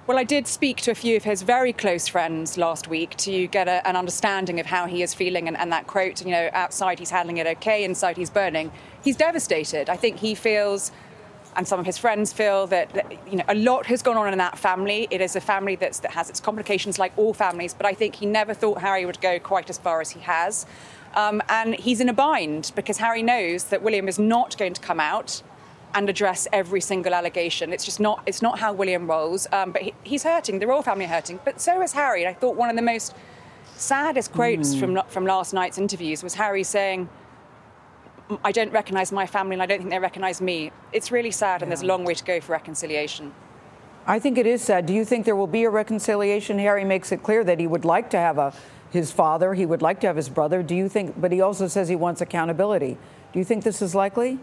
Well, 0.04 0.18
I 0.18 0.25
did 0.25 0.49
speak 0.49 0.78
to 0.78 0.90
a 0.90 0.97
few 0.97 1.16
of 1.16 1.23
his 1.23 1.42
very 1.42 1.73
close 1.73 2.09
friends 2.09 2.59
last 2.59 2.88
week 2.88 3.16
to 3.18 3.47
get 3.47 3.68
a, 3.68 3.87
an 3.87 3.94
understanding 3.94 4.59
of 4.59 4.66
how 4.66 4.87
he 4.87 5.00
is 5.00 5.14
feeling. 5.14 5.47
And, 5.47 5.56
and 5.56 5.71
that 5.71 5.87
quote, 5.87 6.25
you 6.25 6.32
know, 6.32 6.50
outside 6.52 6.99
he's 6.99 7.11
handling 7.11 7.37
it 7.37 7.47
okay, 7.47 7.85
inside 7.85 8.16
he's 8.16 8.28
burning. 8.28 8.73
He's 9.04 9.14
devastated. 9.16 9.88
I 9.88 9.97
think 9.97 10.18
he 10.18 10.35
feels 10.35 10.90
and 11.54 11.68
some 11.68 11.78
of 11.78 11.87
his 11.87 11.99
friends 11.99 12.32
feel 12.32 12.66
that, 12.68 12.92
that, 12.94 13.12
you 13.30 13.37
know 13.37 13.44
a 13.47 13.54
lot 13.54 13.85
has 13.85 14.02
gone 14.02 14.16
on 14.16 14.32
in 14.32 14.38
that 14.38 14.59
family. 14.59 15.06
It 15.11 15.21
is 15.21 15.37
a 15.37 15.40
family 15.40 15.76
that 15.76 16.04
has 16.06 16.30
its 16.30 16.40
complications 16.40 16.99
like 16.99 17.12
all 17.16 17.35
families, 17.35 17.75
but 17.75 17.85
I 17.85 17.92
think 17.92 18.16
he 18.16 18.26
never 18.26 18.54
thought 18.54 18.80
Harry 18.80 19.04
would 19.04 19.21
go 19.21 19.38
quite 19.38 19.68
as 19.68 19.76
far 19.76 20.00
as 20.00 20.11
he 20.11 20.21
has. 20.21 20.66
Um, 21.14 21.42
and 21.49 21.75
he's 21.75 22.00
in 22.00 22.09
a 22.09 22.14
bind 22.14 22.73
because 22.75 22.97
Harry 22.97 23.23
knows 23.23 23.64
that 23.64 23.82
William 23.82 24.09
is 24.09 24.18
not 24.18 24.56
going 24.56 24.73
to 24.73 24.80
come 24.80 24.99
out 24.99 25.42
and 25.94 26.08
address 26.08 26.46
every 26.52 26.80
single 26.80 27.14
allegation. 27.14 27.72
It's 27.72 27.84
just 27.84 28.00
not 28.00 28.22
it's 28.26 28.42
not 28.42 28.58
how 28.58 28.72
William 28.72 29.08
rolls. 29.08 29.46
Um, 29.52 29.72
but 29.72 29.82
he, 29.82 29.94
he's 30.04 30.25
hurting. 30.25 30.58
The 30.58 30.66
royal 30.66 30.82
family 30.82 31.04
are 31.04 31.08
hurting, 31.08 31.40
but 31.44 31.61
so 31.61 31.80
is 31.82 31.92
Harry. 31.92 32.25
And 32.25 32.30
I 32.34 32.38
thought 32.38 32.56
one 32.56 32.70
of 32.70 32.76
the 32.76 32.82
most 32.82 33.14
saddest 33.76 34.32
quotes 34.32 34.75
mm. 34.75 34.80
from 34.80 35.02
from 35.08 35.26
last 35.26 35.52
night's 35.52 35.78
interviews 35.78 36.22
was 36.22 36.34
Harry 36.34 36.64
saying 36.64 37.08
I 38.44 38.52
don't 38.52 38.72
recognise 38.72 39.12
my 39.12 39.26
family 39.26 39.54
and 39.54 39.62
I 39.62 39.66
don't 39.66 39.78
think 39.78 39.90
they 39.90 39.99
recognise 39.99 40.40
me. 40.40 40.70
It's 40.92 41.11
really 41.11 41.30
sad, 41.30 41.62
and 41.62 41.70
there's 41.70 41.82
a 41.82 41.87
long 41.87 42.04
way 42.04 42.14
to 42.14 42.25
go 42.25 42.40
for 42.40 42.52
reconciliation. 42.52 43.32
I 44.06 44.18
think 44.18 44.38
it 44.38 44.46
is 44.46 44.62
sad. 44.62 44.87
Do 44.87 44.92
you 44.92 45.04
think 45.04 45.26
there 45.26 45.37
will 45.37 45.46
be 45.46 45.64
a 45.64 45.70
reconciliation? 45.70 46.58
Harry 46.58 46.84
makes 46.84 47.12
it 47.12 47.22
clear 47.22 47.44
that 47.44 47.61
he 47.61 47.66
would 47.66 47.84
like 47.84 48.11
to 48.11 48.18
have 48.18 48.38
a, 48.38 48.52
his 48.90 49.12
father, 49.12 49.54
he 49.54 49.64
would 49.64 49.82
like 49.82 50.00
to 50.00 50.06
have 50.06 50.16
his 50.16 50.28
brother. 50.28 50.62
Do 50.62 50.75
you 50.75 50.88
think, 50.88 51.20
but 51.20 51.30
he 51.30 51.40
also 51.40 51.68
says 51.68 51.88
he 51.88 51.96
wants 51.96 52.20
accountability. 52.20 52.99
Do 53.32 53.38
you 53.38 53.44
think 53.44 53.64
this 53.64 53.80
is 53.80 53.94
likely? 53.94 54.38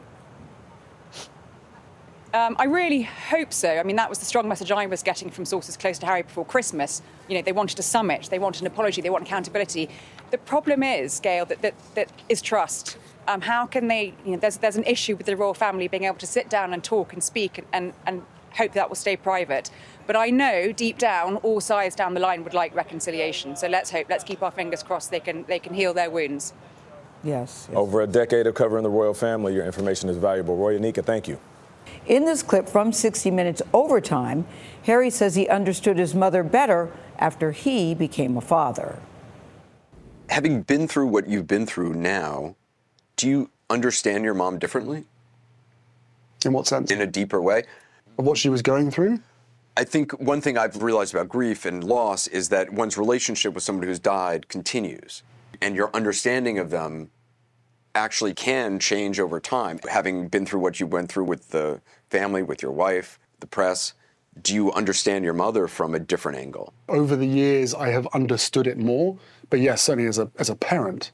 Um, 2.32 2.56
I 2.60 2.66
really 2.66 3.02
hope 3.02 3.52
so. 3.52 3.78
I 3.78 3.84
mean, 3.84 3.96
that 3.96 4.08
was 4.08 4.20
the 4.20 4.26
strong 4.26 4.48
message 4.48 4.72
I 4.72 4.86
was 4.86 5.02
getting 5.02 5.32
from 5.32 5.46
sources 5.46 5.76
close 5.76 5.98
to 6.00 6.06
Harry 6.06 6.22
before 6.22 6.46
Christmas. 6.46 7.02
You 7.28 7.36
know, 7.36 7.42
they 7.42 7.52
wanted 7.52 7.80
a 7.80 7.84
summit, 7.84 8.28
they 8.30 8.38
wanted 8.38 8.62
an 8.62 8.68
apology, 8.68 9.02
they 9.02 9.10
want 9.10 9.26
accountability. 9.26 9.90
The 10.30 10.38
problem 10.38 10.84
is, 10.84 11.20
Gayle, 11.20 11.46
that, 11.46 11.64
that, 11.64 11.74
that 11.96 12.12
is 12.30 12.44
trust. 12.44 13.00
Um, 13.28 13.42
how 13.42 13.66
can 13.66 13.88
they, 13.88 14.14
you 14.24 14.34
know, 14.34 14.38
there's, 14.38 14.58
there's 14.58 14.76
an 14.76 14.84
issue 14.84 15.16
with 15.16 15.26
the 15.26 15.36
royal 15.36 15.56
family 15.56 15.88
being 15.88 16.04
able 16.04 16.18
to 16.18 16.28
sit 16.28 16.50
down 16.50 16.72
and 16.72 16.84
talk 16.84 17.14
and 17.14 17.24
speak 17.24 17.58
and, 17.58 17.66
and, 17.74 17.94
and 18.06 18.24
hope 18.56 18.74
that 18.74 18.90
will 18.90 18.96
stay 18.96 19.18
private. 19.18 19.72
But 20.06 20.16
I 20.16 20.30
know 20.30 20.72
deep 20.72 21.00
down, 21.00 21.38
all 21.38 21.62
sides 21.62 21.96
down 21.96 22.14
the 22.14 22.20
line 22.20 22.44
would 22.44 22.54
like 22.54 22.76
reconciliation. 22.76 23.56
So 23.56 23.68
let's 23.68 23.90
hope, 23.90 24.06
let's 24.08 24.24
keep 24.24 24.44
our 24.44 24.52
fingers 24.52 24.84
crossed 24.84 25.10
they 25.10 25.20
can, 25.20 25.46
they 25.46 25.60
can 25.60 25.74
heal 25.74 25.96
their 25.96 26.12
wounds. 26.12 26.54
Yes, 27.24 27.68
yes. 27.70 27.78
Over 27.78 28.02
a 28.02 28.08
decade 28.08 28.46
of 28.46 28.54
covering 28.54 28.84
the 28.84 28.90
royal 28.90 29.16
family, 29.16 29.56
your 29.56 29.66
information 29.66 30.10
is 30.10 30.18
valuable. 30.18 30.56
Roya 30.56 30.80
Nikkhah, 30.80 31.04
thank 31.04 31.28
you. 31.28 31.40
In 32.06 32.26
this 32.26 32.42
clip 32.44 32.68
from 32.68 32.92
60 32.92 33.32
Minutes 33.32 33.62
Overtime, 33.74 34.46
Harry 34.84 35.10
says 35.10 35.36
he 35.36 35.48
understood 35.48 35.98
his 35.98 36.16
mother 36.16 36.44
better 36.44 36.92
after 37.18 37.52
he 37.52 37.94
became 37.94 38.38
a 38.38 38.42
father. 38.42 39.00
Having 40.30 40.64
been 40.64 40.88
through 40.88 41.08
what 41.08 41.28
you've 41.28 41.48
been 41.48 41.66
through 41.66 41.94
now, 41.94 42.56
do 43.16 43.28
you 43.28 43.50
understand 43.70 44.24
your 44.24 44.34
mom 44.34 44.60
differently? 44.60 45.06
In 46.46 46.54
what 46.54 46.68
sense? 46.68 46.92
In 46.92 47.02
a 47.02 47.08
deeper 47.08 47.42
way? 47.42 47.64
Of 48.18 48.26
what 48.26 48.38
she 48.38 48.50
was 48.50 48.62
going 48.62 48.92
through? 48.92 49.20
I 49.76 49.84
think 49.84 50.12
one 50.20 50.42
thing 50.42 50.58
I've 50.58 50.82
realized 50.82 51.14
about 51.14 51.30
grief 51.30 51.66
and 51.66 51.84
loss 51.84 52.28
is 52.28 52.50
that 52.50 52.72
one's 52.72 52.98
relationship 52.98 53.54
with 53.54 53.64
somebody 53.64 53.88
who's 53.88 54.00
died 54.00 54.48
continues. 54.48 55.24
And 55.62 55.76
your 55.76 55.90
understanding 55.94 56.60
of 56.60 56.70
them 56.70 57.12
actually 57.96 58.34
can 58.34 58.80
change 58.80 59.20
over 59.20 59.40
time. 59.40 59.80
Having 59.90 60.30
been 60.30 60.46
through 60.46 60.60
what 60.60 60.80
you 60.80 60.88
went 60.88 61.12
through 61.12 61.26
with 61.26 61.50
the 61.50 61.82
family, 62.10 62.44
with 62.44 62.62
your 62.62 62.72
wife, 62.72 63.20
the 63.40 63.48
press, 63.48 63.94
do 64.42 64.54
you 64.54 64.72
understand 64.74 65.26
your 65.26 65.34
mother 65.34 65.68
from 65.68 65.94
a 65.96 66.00
different 66.00 66.38
angle? 66.38 66.74
Over 66.88 67.16
the 67.16 67.26
years, 67.26 67.74
I 67.74 67.90
have 67.90 68.08
understood 68.14 68.68
it 68.68 68.78
more. 68.78 69.18
But 69.50 69.60
yes, 69.60 69.82
certainly 69.82 70.08
as 70.08 70.20
a, 70.20 70.30
as 70.38 70.50
a 70.50 70.56
parent, 70.56 71.12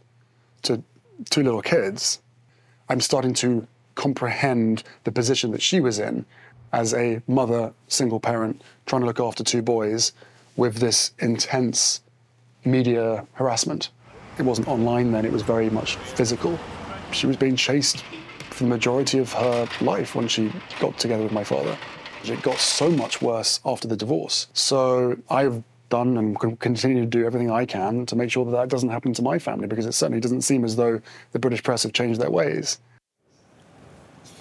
to 0.64 0.84
two 1.30 1.44
little 1.44 1.62
kids, 1.62 2.22
I'm 2.90 3.02
starting 3.02 3.34
to 3.36 3.68
comprehend 3.96 4.84
the 5.06 5.12
position 5.12 5.52
that 5.52 5.62
she 5.62 5.80
was 5.80 6.00
in 6.00 6.26
as 6.74 6.94
a 6.94 7.22
mother, 7.28 7.74
single 7.88 8.20
parent, 8.20 8.62
trying 8.86 9.02
to 9.02 9.06
look 9.06 9.20
after 9.20 9.44
two 9.44 9.62
boys 9.62 10.12
with 10.58 10.76
this 10.76 11.12
intense 11.20 12.02
media 12.66 13.26
harassment. 13.34 13.90
It 14.38 14.44
wasn't 14.44 14.68
online 14.68 15.12
then, 15.12 15.26
it 15.26 15.32
was 15.32 15.42
very 15.42 15.70
much 15.70 15.96
physical. 15.96 16.58
She 17.12 17.28
was 17.28 17.38
being 17.38 17.56
chased 17.56 18.04
for 18.50 18.64
the 18.64 18.70
majority 18.70 19.20
of 19.20 19.32
her 19.34 19.68
life 19.82 20.16
when 20.16 20.28
she 20.28 20.52
got 20.80 20.98
together 20.98 21.24
with 21.24 21.32
my 21.32 21.44
father. 21.44 21.78
It 22.24 22.42
got 22.42 22.58
so 22.58 22.90
much 22.90 23.22
worse 23.22 23.60
after 23.66 23.88
the 23.88 23.96
divorce. 23.96 24.48
So 24.54 25.18
I've 25.30 25.64
done 25.90 26.18
and 26.18 26.40
can 26.40 26.58
continue 26.58 27.02
to 27.02 27.06
do 27.08 27.26
everything 27.26 27.52
I 27.52 27.66
can 27.66 28.06
to 28.08 28.16
make 28.16 28.32
sure 28.32 28.46
that 28.46 28.52
that 28.52 28.70
doesn't 28.70 28.90
happen 28.90 29.14
to 29.14 29.22
my 29.22 29.38
family 29.38 29.68
because 29.68 29.86
it 29.86 29.94
certainly 29.94 30.20
doesn't 30.20 30.42
seem 30.42 30.66
as 30.66 30.76
though 30.76 31.00
the 31.32 31.40
British 31.40 31.62
press 31.62 31.84
have 31.84 31.94
changed 31.94 32.20
their 32.20 32.32
ways. 32.32 32.80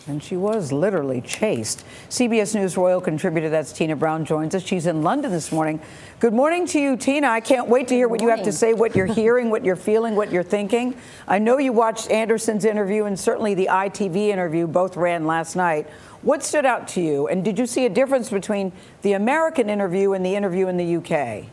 And 0.07 0.23
she 0.23 0.37
was 0.37 0.71
literally 0.71 1.23
chased. 1.23 1.83
CBS 2.11 2.55
News 2.55 2.77
Royal 2.77 3.01
contributor, 3.01 3.49
that's 3.49 3.73
Tina 3.73 3.97
Brown, 3.97 4.27
joins 4.27 4.55
us. 4.55 4.63
She's 4.63 4.87
in 4.87 5.03
London 5.03 5.31
this 5.31 5.51
morning. 5.51 5.81
Good 6.21 6.35
morning 6.35 6.67
to 6.69 6.79
you, 6.79 6.99
Tina. 6.99 7.29
I 7.29 7.41
can't 7.41 7.69
wait 7.69 7.89
to 7.89 7.95
hear 7.95 8.07
what 8.07 8.21
you 8.21 8.29
have 8.29 8.43
to 8.43 8.53
say, 8.53 8.75
what 8.75 8.95
you're 8.95 9.07
hearing, 9.07 9.49
what 9.49 9.65
you're 9.65 9.77
feeling, 9.77 10.15
what 10.15 10.31
you're 10.31 10.43
thinking. 10.43 10.95
I 11.27 11.39
know 11.39 11.57
you 11.57 11.73
watched 11.73 12.11
Anderson's 12.11 12.67
interview 12.67 13.05
and 13.05 13.19
certainly 13.19 13.55
the 13.55 13.69
ITV 13.71 14.29
interview, 14.29 14.67
both 14.67 14.95
ran 14.99 15.27
last 15.27 15.57
night. 15.57 15.89
What 16.21 16.43
stood 16.43 16.67
out 16.67 16.87
to 16.89 17.01
you? 17.01 17.29
And 17.29 17.43
did 17.43 17.59
you 17.59 17.65
see 17.65 17.87
a 17.87 17.91
difference 17.91 18.29
between 18.29 18.73
the 19.01 19.15
American 19.15 19.71
interview 19.71 20.13
and 20.13 20.25
the 20.25 20.35
interview 20.37 20.69
in 20.69 20.77
the 20.77 20.97
UK? 20.97 21.47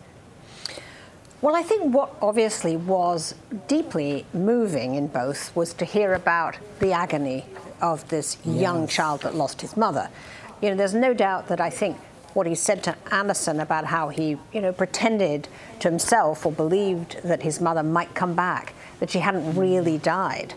Well, 1.42 1.56
I 1.56 1.64
think 1.64 1.94
what 1.94 2.16
obviously 2.22 2.76
was 2.76 3.34
deeply 3.70 4.26
moving 4.34 4.96
in 4.96 5.08
both 5.08 5.56
was 5.56 5.74
to 5.76 5.86
hear 5.86 6.14
about 6.14 6.58
the 6.80 6.92
agony 6.92 7.46
of 7.82 8.08
this 8.10 8.38
yes. 8.44 8.62
young 8.62 8.88
child 8.88 9.22
that 9.22 9.36
lost 9.36 9.62
his 9.62 9.76
mother. 9.76 10.10
You 10.62 10.70
know, 10.70 10.76
there's 10.76 10.94
no 10.94 11.14
doubt 11.14 11.48
that 11.48 11.60
I 11.60 11.70
think 11.70 11.98
what 12.34 12.48
he 12.48 12.56
said 12.56 12.84
to 12.84 12.96
Anderson 13.12 13.60
about 13.60 13.86
how 13.86 14.10
he, 14.10 14.38
you 14.54 14.62
know, 14.62 14.72
pretended 14.72 15.48
to 15.80 15.90
himself 15.90 16.46
or 16.46 16.52
believed 16.52 17.22
that 17.24 17.42
his 17.42 17.60
mother 17.60 17.84
might 17.84 18.14
come 18.16 18.34
back, 18.34 18.74
that 19.00 19.10
she 19.10 19.20
hadn't 19.20 19.56
really 19.56 19.98
died, 19.98 20.54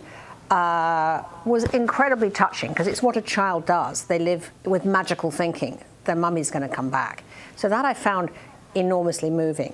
uh, 0.51 1.23
was 1.45 1.65
incredibly 1.75 2.31
touching 2.31 2.71
because 2.71 2.87
it's 2.87 3.03
what 3.03 3.17
a 3.17 3.23
child 3.23 3.67
does. 3.67 4.05
They 4.05 4.19
live 4.19 4.51
with 4.65 4.85
magical 4.85 5.31
thinking. 5.31 5.83
Their 6.05 6.17
mummy's 6.17 6.51
going 6.51 6.69
to 6.69 6.75
come 6.75 6.91
back. 6.91 7.25
So 7.57 7.69
that 7.69 7.85
I 7.85 7.95
found 7.95 8.31
enormously 8.75 9.31
moving. 9.31 9.73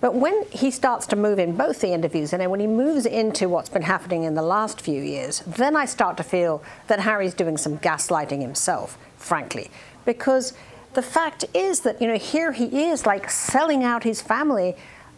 But 0.00 0.14
when 0.14 0.44
he 0.50 0.70
starts 0.70 1.06
to 1.08 1.16
move 1.16 1.38
in 1.38 1.56
both 1.56 1.80
the 1.80 1.92
interviews 1.92 2.32
and 2.32 2.40
then 2.40 2.50
when 2.50 2.60
he 2.60 2.66
moves 2.66 3.04
into 3.04 3.48
what's 3.48 3.68
been 3.68 3.82
happening 3.82 4.24
in 4.24 4.34
the 4.34 4.42
last 4.42 4.80
few 4.80 5.02
years, 5.02 5.40
then 5.46 5.76
I 5.76 5.84
start 5.84 6.16
to 6.16 6.22
feel 6.22 6.62
that 6.86 7.00
Harry's 7.00 7.34
doing 7.34 7.58
some 7.58 7.78
gaslighting 7.78 8.40
himself, 8.40 8.96
frankly. 9.18 9.70
Because 10.06 10.54
the 10.94 11.02
fact 11.02 11.44
is 11.52 11.80
that, 11.80 12.00
you 12.00 12.08
know, 12.08 12.16
here 12.16 12.52
he 12.52 12.84
is 12.84 13.04
like 13.04 13.30
selling 13.30 13.84
out 13.84 14.02
his 14.02 14.22
family 14.22 14.74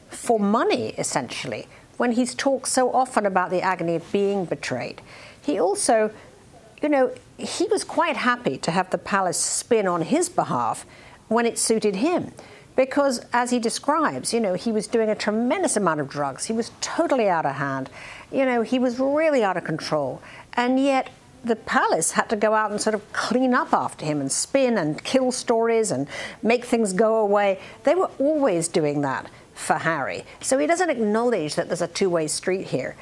for 0.08 0.40
money, 0.40 0.88
essentially, 0.98 1.68
when 1.96 2.12
he's 2.12 2.34
talked 2.34 2.68
so 2.68 2.92
often 2.92 3.24
about 3.24 3.50
the 3.50 3.62
agony 3.62 3.94
of 3.94 4.12
being 4.12 4.44
betrayed. 4.44 5.00
He 5.40 5.60
also, 5.60 6.10
you 6.82 6.88
know, 6.88 7.14
he 7.38 7.66
was 7.66 7.84
quite 7.84 8.16
happy 8.16 8.58
to 8.58 8.72
have 8.72 8.90
the 8.90 8.98
palace 8.98 9.38
spin 9.38 9.86
on 9.86 10.02
his 10.02 10.28
behalf 10.28 10.84
when 11.28 11.46
it 11.46 11.56
suited 11.56 11.96
him 11.96 12.32
because 12.74 13.24
as 13.32 13.50
he 13.50 13.58
describes, 13.58 14.32
you 14.32 14.40
know, 14.40 14.54
he 14.54 14.72
was 14.72 14.86
doing 14.86 15.08
a 15.08 15.14
tremendous 15.14 15.76
amount 15.76 16.00
of 16.00 16.08
drugs. 16.08 16.46
He 16.46 16.52
was 16.52 16.70
totally 16.80 17.28
out 17.28 17.46
of 17.46 17.56
hand. 17.56 17.90
You 18.30 18.46
know, 18.46 18.62
he 18.62 18.78
was 18.78 18.98
really 18.98 19.44
out 19.44 19.56
of 19.56 19.64
control. 19.64 20.22
And 20.54 20.80
yet 20.80 21.10
the 21.44 21.56
palace 21.56 22.12
had 22.12 22.30
to 22.30 22.36
go 22.36 22.54
out 22.54 22.70
and 22.70 22.80
sort 22.80 22.94
of 22.94 23.12
clean 23.12 23.52
up 23.52 23.72
after 23.72 24.06
him 24.06 24.20
and 24.20 24.30
spin 24.30 24.78
and 24.78 25.02
kill 25.02 25.32
stories 25.32 25.90
and 25.90 26.08
make 26.42 26.64
things 26.64 26.92
go 26.92 27.16
away. 27.16 27.60
They 27.84 27.94
were 27.94 28.10
always 28.18 28.68
doing 28.68 29.02
that 29.02 29.28
for 29.54 29.74
Harry. 29.74 30.24
So 30.40 30.58
he 30.58 30.66
doesn't 30.66 30.90
acknowledge 30.90 31.56
that 31.56 31.68
there's 31.68 31.82
a 31.82 31.88
two-way 31.88 32.28
street 32.28 32.68
here. 32.68 32.96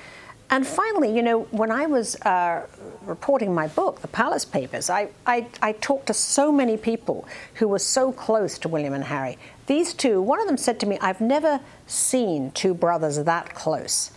And 0.53 0.67
finally, 0.67 1.15
you 1.15 1.23
know, 1.23 1.43
when 1.53 1.71
I 1.71 1.87
was 1.87 2.17
uh, 2.23 2.67
reporting 3.03 3.55
my 3.55 3.69
book, 3.69 4.01
The 4.01 4.09
Palace 4.09 4.45
Papers, 4.45 4.91
I, 4.91 5.11
I, 5.25 5.47
I, 5.63 5.73
talked 5.73 6.09
to 6.09 6.15
so 6.15 6.51
many 6.51 6.77
people 6.77 7.27
who 7.55 7.69
were 7.69 7.79
so 7.79 8.11
close 8.11 8.59
to 8.59 8.69
William 8.69 8.93
and 8.93 9.05
Harry. 9.05 9.39
These 9.67 9.95
two, 9.95 10.21
one 10.21 10.41
of 10.41 10.49
them 10.49 10.57
said 10.57 10.81
to 10.81 10.87
me, 10.87 10.99
I've 11.01 11.21
never 11.21 11.61
seen 11.87 12.51
two 12.51 12.75
brothers 12.75 13.23
that 13.23 13.55
close. 13.55 14.11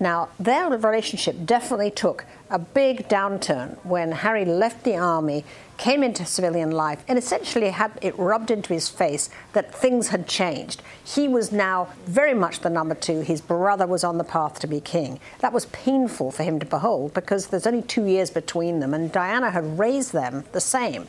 Now, 0.00 0.30
their 0.40 0.70
relationship 0.70 1.44
definitely 1.44 1.90
took 1.90 2.24
a 2.50 2.58
big 2.58 3.06
downturn 3.08 3.76
when 3.84 4.12
Harry 4.12 4.46
left 4.46 4.84
the 4.84 4.96
army, 4.96 5.44
came 5.78 6.02
into 6.02 6.26
civilian 6.26 6.72
life, 6.72 7.02
and 7.08 7.16
essentially 7.16 7.70
had 7.70 7.92
it 8.02 8.18
rubbed 8.18 8.50
into 8.50 8.74
his 8.74 8.88
face 8.88 9.30
that 9.52 9.74
things 9.74 10.08
had 10.08 10.26
changed. 10.26 10.82
He 11.02 11.28
was 11.28 11.50
now 11.52 11.88
very 12.04 12.34
much 12.34 12.60
the 12.60 12.68
number 12.68 12.94
two. 12.94 13.20
His 13.20 13.40
brother 13.40 13.86
was 13.86 14.04
on 14.04 14.18
the 14.18 14.24
path 14.24 14.58
to 14.60 14.66
be 14.66 14.80
king. 14.80 15.20
That 15.38 15.52
was 15.52 15.66
painful 15.66 16.32
for 16.32 16.42
him 16.42 16.58
to 16.58 16.66
behold 16.66 17.14
because 17.14 17.46
there's 17.46 17.66
only 17.66 17.82
two 17.82 18.04
years 18.04 18.30
between 18.30 18.80
them, 18.80 18.92
and 18.92 19.10
Diana 19.10 19.50
had 19.50 19.78
raised 19.78 20.12
them 20.12 20.44
the 20.52 20.60
same. 20.60 21.06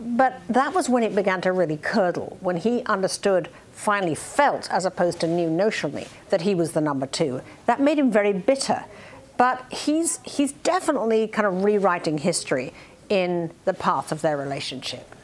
But 0.00 0.40
that 0.48 0.74
was 0.74 0.88
when 0.88 1.02
it 1.02 1.14
began 1.14 1.40
to 1.42 1.52
really 1.52 1.76
curdle, 1.76 2.36
when 2.40 2.56
he 2.56 2.82
understood, 2.84 3.48
finally 3.72 4.14
felt, 4.14 4.70
as 4.70 4.84
opposed 4.84 5.20
to 5.20 5.26
knew 5.26 5.48
notionally, 5.48 6.08
that 6.30 6.42
he 6.42 6.54
was 6.54 6.72
the 6.72 6.80
number 6.80 7.06
two. 7.06 7.40
That 7.66 7.80
made 7.80 7.98
him 7.98 8.10
very 8.10 8.32
bitter. 8.32 8.84
But 9.36 9.64
he's, 9.72 10.20
he's 10.24 10.52
definitely 10.52 11.26
kind 11.26 11.46
of 11.46 11.64
rewriting 11.64 12.18
history 12.18 12.72
in 13.08 13.50
the 13.64 13.74
path 13.74 14.12
of 14.12 14.22
their 14.22 14.36
relationship. 14.36 15.14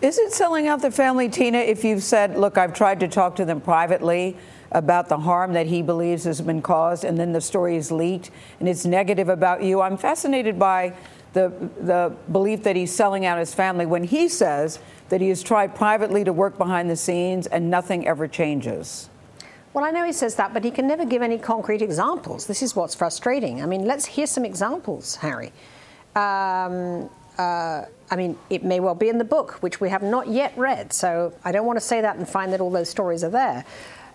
Is 0.00 0.18
it 0.18 0.32
selling 0.32 0.66
out 0.66 0.82
the 0.82 0.90
family, 0.90 1.28
Tina, 1.28 1.58
if 1.58 1.84
you've 1.84 2.02
said, 2.02 2.36
look, 2.36 2.58
I've 2.58 2.74
tried 2.74 3.00
to 3.00 3.08
talk 3.08 3.36
to 3.36 3.44
them 3.44 3.60
privately 3.60 4.36
about 4.72 5.08
the 5.08 5.18
harm 5.18 5.52
that 5.52 5.66
he 5.66 5.80
believes 5.82 6.24
has 6.24 6.40
been 6.40 6.60
caused, 6.60 7.04
and 7.04 7.18
then 7.18 7.32
the 7.32 7.40
story 7.40 7.76
is 7.76 7.92
leaked 7.92 8.30
and 8.58 8.68
it's 8.68 8.84
negative 8.84 9.28
about 9.28 9.62
you? 9.62 9.80
I'm 9.80 9.96
fascinated 9.96 10.58
by 10.58 10.94
the, 11.34 11.52
the 11.80 12.14
belief 12.32 12.64
that 12.64 12.74
he's 12.74 12.92
selling 12.92 13.26
out 13.26 13.38
his 13.38 13.54
family 13.54 13.86
when 13.86 14.04
he 14.04 14.28
says 14.28 14.80
that 15.08 15.20
he 15.20 15.28
has 15.28 15.42
tried 15.42 15.74
privately 15.74 16.24
to 16.24 16.32
work 16.32 16.58
behind 16.58 16.90
the 16.90 16.96
scenes 16.96 17.46
and 17.46 17.70
nothing 17.70 18.06
ever 18.06 18.26
changes. 18.26 19.08
Well, 19.72 19.84
I 19.84 19.90
know 19.90 20.04
he 20.04 20.12
says 20.12 20.34
that, 20.34 20.52
but 20.52 20.64
he 20.64 20.70
can 20.70 20.86
never 20.86 21.04
give 21.04 21.22
any 21.22 21.38
concrete 21.38 21.80
examples. 21.80 22.46
This 22.46 22.62
is 22.62 22.76
what's 22.76 22.94
frustrating. 22.94 23.62
I 23.62 23.66
mean, 23.66 23.86
let's 23.86 24.04
hear 24.04 24.26
some 24.26 24.44
examples, 24.44 25.16
Harry. 25.16 25.52
Um, 26.14 27.08
uh, 27.38 27.84
I 28.10 28.16
mean, 28.16 28.36
it 28.50 28.62
may 28.62 28.80
well 28.80 28.94
be 28.94 29.08
in 29.08 29.18
the 29.18 29.24
book, 29.24 29.62
which 29.62 29.80
we 29.80 29.88
have 29.88 30.02
not 30.02 30.28
yet 30.28 30.52
read, 30.56 30.92
so 30.92 31.32
I 31.44 31.52
don't 31.52 31.66
want 31.66 31.78
to 31.78 31.84
say 31.84 32.02
that 32.02 32.16
and 32.16 32.28
find 32.28 32.52
that 32.52 32.60
all 32.60 32.70
those 32.70 32.90
stories 32.90 33.24
are 33.24 33.30
there. 33.30 33.64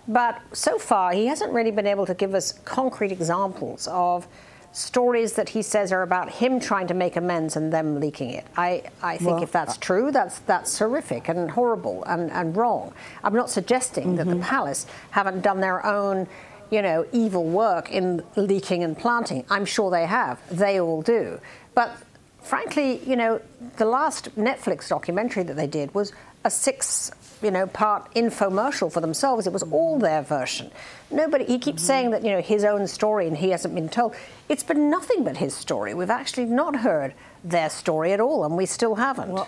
But 0.07 0.39
so 0.53 0.77
far, 0.77 1.11
he 1.11 1.25
hasn't 1.25 1.51
really 1.51 1.71
been 1.71 1.87
able 1.87 2.05
to 2.05 2.13
give 2.13 2.33
us 2.33 2.53
concrete 2.63 3.11
examples 3.11 3.87
of 3.87 4.27
stories 4.71 5.33
that 5.33 5.49
he 5.49 5.61
says 5.61 5.91
are 5.91 6.03
about 6.03 6.29
him 6.29 6.59
trying 6.59 6.87
to 6.87 6.93
make 6.93 7.15
amends 7.15 7.55
and 7.55 7.73
them 7.73 7.99
leaking 7.99 8.29
it. 8.29 8.45
I, 8.55 8.83
I 9.01 9.17
think 9.17 9.31
well, 9.31 9.43
if 9.43 9.51
that's 9.51 9.77
true, 9.77 10.11
that's 10.11 10.39
that's 10.39 10.77
horrific 10.77 11.29
and 11.29 11.49
horrible 11.49 12.03
and, 12.05 12.31
and 12.31 12.55
wrong. 12.55 12.93
I'm 13.23 13.33
not 13.33 13.49
suggesting 13.49 14.09
mm-hmm. 14.09 14.15
that 14.17 14.27
the 14.27 14.33
mm-hmm. 14.33 14.43
palace 14.43 14.85
haven't 15.11 15.41
done 15.41 15.61
their 15.61 15.83
own, 15.85 16.27
you 16.69 16.81
know, 16.81 17.05
evil 17.11 17.43
work 17.43 17.91
in 17.91 18.23
leaking 18.35 18.83
and 18.83 18.95
planting. 18.97 19.45
I'm 19.49 19.65
sure 19.65 19.89
they 19.89 20.05
have. 20.05 20.39
They 20.55 20.79
all 20.79 21.01
do. 21.01 21.39
But 21.77 21.95
frankly, 22.41 23.01
you 23.05 23.15
know, 23.15 23.39
the 23.77 23.85
last 23.85 24.35
Netflix 24.35 24.89
documentary 24.89 25.43
that 25.43 25.55
they 25.55 25.67
did 25.67 25.93
was 25.93 26.11
a 26.43 26.49
six 26.49 27.11
you 27.43 27.51
know, 27.51 27.67
part 27.67 28.11
infomercial 28.15 28.91
for 28.91 28.99
themselves. 28.99 29.45
It 29.45 29.53
was 29.53 29.61
all 29.61 29.99
their 29.99 30.23
version. 30.23 30.71
Nobody. 31.11 31.45
He 31.45 31.59
keeps 31.59 31.83
mm-hmm. 31.83 31.85
saying 31.85 32.11
that 32.11 32.25
you 32.25 32.31
know 32.31 32.41
his 32.41 32.63
own 32.63 32.87
story 32.87 33.27
and 33.27 33.37
he 33.37 33.51
hasn't 33.51 33.75
been 33.75 33.89
told. 33.89 34.15
It's 34.49 34.63
been 34.63 34.89
nothing 34.89 35.23
but 35.23 35.37
his 35.37 35.53
story. 35.53 35.93
We've 35.93 36.09
actually 36.09 36.45
not 36.45 36.77
heard 36.77 37.13
their 37.43 37.69
story 37.69 38.11
at 38.11 38.19
all, 38.19 38.43
and 38.43 38.57
we 38.57 38.65
still 38.65 38.95
haven't. 38.95 39.29
Well, 39.29 39.47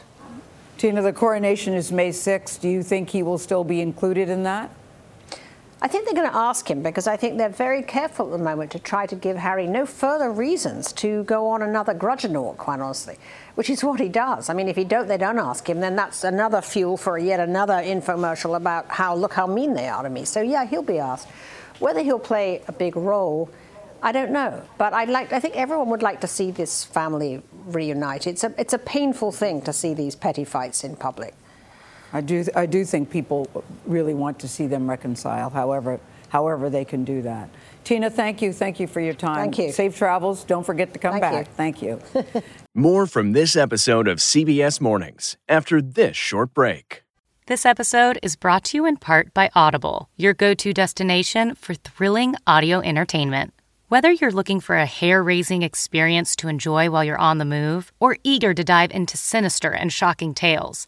Tina, 0.77 1.01
the 1.01 1.13
coronation 1.13 1.73
is 1.73 1.91
May 1.91 2.09
6th. 2.09 2.61
Do 2.61 2.69
you 2.69 2.83
think 2.83 3.09
he 3.09 3.23
will 3.23 3.39
still 3.39 3.63
be 3.63 3.81
included 3.81 4.29
in 4.29 4.43
that? 4.43 4.69
I 5.81 5.87
think 5.87 6.05
they're 6.05 6.13
going 6.13 6.29
to 6.29 6.35
ask 6.35 6.69
him 6.69 6.83
because 6.83 7.07
I 7.07 7.15
think 7.15 7.37
they're 7.37 7.47
very 7.47 7.81
careful 7.81 8.25
at 8.25 8.37
the 8.37 8.43
moment 8.43 8.71
to 8.71 8.79
try 8.79 9.05
to 9.05 9.15
give 9.15 9.37
Harry 9.37 9.65
no 9.65 9.85
further 9.85 10.29
reasons 10.29 10.91
to 10.93 11.23
go 11.23 11.47
on 11.47 11.61
another 11.61 11.93
grudge-a-naught, 11.93 12.57
quite 12.57 12.81
honestly, 12.81 13.15
which 13.55 13.69
is 13.69 13.81
what 13.81 14.01
he 14.01 14.09
does. 14.09 14.49
I 14.49 14.53
mean, 14.53 14.67
if 14.67 14.75
he 14.75 14.83
don't, 14.83 15.07
they 15.07 15.17
don't 15.17 15.39
ask 15.39 15.69
him, 15.69 15.79
then 15.79 15.95
that's 15.95 16.25
another 16.25 16.59
fuel 16.59 16.97
for 16.97 17.17
yet 17.17 17.39
another 17.39 17.75
infomercial 17.75 18.57
about 18.57 18.89
how 18.89 19.15
look 19.15 19.33
how 19.33 19.47
mean 19.47 19.73
they 19.73 19.87
are 19.87 20.03
to 20.03 20.09
me. 20.09 20.25
So 20.25 20.41
yeah, 20.41 20.65
he'll 20.65 20.81
be 20.81 20.99
asked. 20.99 21.29
Whether 21.79 22.01
he'll 22.01 22.19
play 22.19 22.61
a 22.67 22.73
big 22.73 22.97
role, 22.97 23.49
I 24.03 24.11
don't 24.11 24.31
know. 24.31 24.61
But 24.77 24.91
I'd 24.93 25.07
like. 25.07 25.31
I 25.31 25.39
think 25.39 25.55
everyone 25.55 25.89
would 25.91 26.03
like 26.03 26.19
to 26.21 26.27
see 26.27 26.51
this 26.51 26.83
family 26.83 27.41
reunited. 27.67 28.33
It's 28.33 28.43
a 28.43 28.53
it's 28.57 28.73
a 28.73 28.79
painful 28.79 29.31
thing 29.31 29.61
to 29.61 29.71
see 29.71 29.93
these 29.93 30.15
petty 30.15 30.43
fights 30.43 30.83
in 30.83 30.97
public. 30.97 31.35
I 32.11 32.21
do, 32.21 32.45
I 32.55 32.65
do 32.65 32.85
think 32.85 33.09
people 33.09 33.47
really 33.85 34.13
want 34.13 34.39
to 34.39 34.47
see 34.47 34.67
them 34.67 34.89
reconcile, 34.89 35.49
however, 35.49 35.99
however 36.29 36.69
they 36.69 36.85
can 36.85 37.03
do 37.03 37.21
that. 37.21 37.49
Tina, 37.83 38.09
thank 38.09 38.41
you. 38.41 38.53
Thank 38.53 38.79
you 38.79 38.87
for 38.87 38.99
your 38.99 39.13
time. 39.13 39.35
Thank 39.35 39.57
you. 39.57 39.71
Safe 39.71 39.97
travels. 39.97 40.43
Don't 40.43 40.65
forget 40.65 40.93
to 40.93 40.99
come 40.99 41.19
thank 41.19 41.21
back. 41.21 41.47
You. 41.47 41.53
Thank 41.55 41.81
you. 41.81 42.43
More 42.75 43.05
from 43.05 43.33
this 43.33 43.55
episode 43.55 44.07
of 44.07 44.19
CBS 44.19 44.79
Mornings 44.79 45.37
after 45.47 45.81
this 45.81 46.15
short 46.15 46.53
break. 46.53 47.03
This 47.47 47.65
episode 47.65 48.19
is 48.21 48.35
brought 48.35 48.65
to 48.65 48.77
you 48.77 48.85
in 48.85 48.97
part 48.97 49.33
by 49.33 49.49
Audible, 49.55 50.07
your 50.15 50.35
go 50.35 50.53
to 50.53 50.71
destination 50.71 51.55
for 51.55 51.73
thrilling 51.73 52.35
audio 52.45 52.79
entertainment. 52.79 53.53
Whether 53.87 54.11
you're 54.11 54.31
looking 54.31 54.59
for 54.59 54.75
a 54.75 54.85
hair 54.85 55.23
raising 55.23 55.63
experience 55.63 56.35
to 56.35 56.47
enjoy 56.47 56.91
while 56.91 57.03
you're 57.03 57.17
on 57.17 57.39
the 57.39 57.45
move 57.45 57.91
or 57.99 58.17
eager 58.23 58.53
to 58.53 58.63
dive 58.63 58.91
into 58.91 59.17
sinister 59.17 59.71
and 59.71 59.91
shocking 59.91 60.35
tales, 60.35 60.87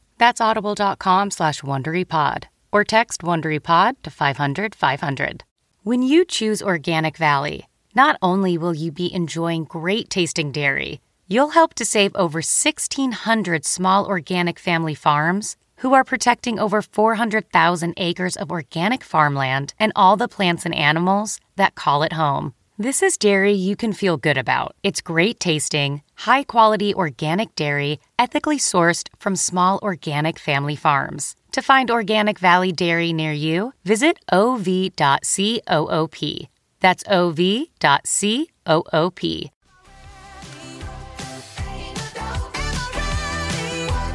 That's 0.21 0.39
audible.com 0.39 1.31
slash 1.31 1.61
WonderyPod 1.61 2.43
or 2.71 2.83
text 2.83 3.23
WonderyPod 3.23 4.03
to 4.03 4.11
500 4.11 4.75
500. 4.75 5.43
When 5.81 6.03
you 6.03 6.25
choose 6.25 6.61
Organic 6.61 7.17
Valley, 7.17 7.67
not 7.95 8.19
only 8.21 8.55
will 8.55 8.75
you 8.75 8.91
be 8.91 9.11
enjoying 9.11 9.63
great 9.63 10.11
tasting 10.11 10.51
dairy, 10.51 11.01
you'll 11.27 11.57
help 11.57 11.73
to 11.73 11.85
save 11.85 12.15
over 12.15 12.37
1,600 12.37 13.65
small 13.65 14.05
organic 14.05 14.59
family 14.59 14.93
farms 14.93 15.57
who 15.77 15.95
are 15.95 16.03
protecting 16.03 16.59
over 16.59 16.83
400,000 16.83 17.95
acres 17.97 18.37
of 18.37 18.51
organic 18.51 19.03
farmland 19.03 19.73
and 19.79 19.91
all 19.95 20.17
the 20.17 20.27
plants 20.27 20.67
and 20.67 20.75
animals 20.75 21.39
that 21.55 21.73
call 21.73 22.03
it 22.03 22.13
home. 22.13 22.53
This 22.81 23.03
is 23.03 23.15
dairy 23.15 23.53
you 23.53 23.75
can 23.75 23.93
feel 23.93 24.17
good 24.17 24.39
about. 24.39 24.75
It's 24.81 25.01
great 25.01 25.39
tasting, 25.39 26.01
high 26.15 26.43
quality 26.43 26.95
organic 26.95 27.53
dairy, 27.53 27.99
ethically 28.17 28.57
sourced 28.57 29.07
from 29.19 29.35
small 29.35 29.77
organic 29.83 30.39
family 30.39 30.75
farms. 30.75 31.35
To 31.51 31.61
find 31.61 31.91
Organic 31.91 32.39
Valley 32.39 32.71
Dairy 32.71 33.13
near 33.13 33.33
you, 33.33 33.73
visit 33.85 34.17
ov.coop. 34.31 34.95
That's 36.79 37.03
ov.coop. 37.07 37.69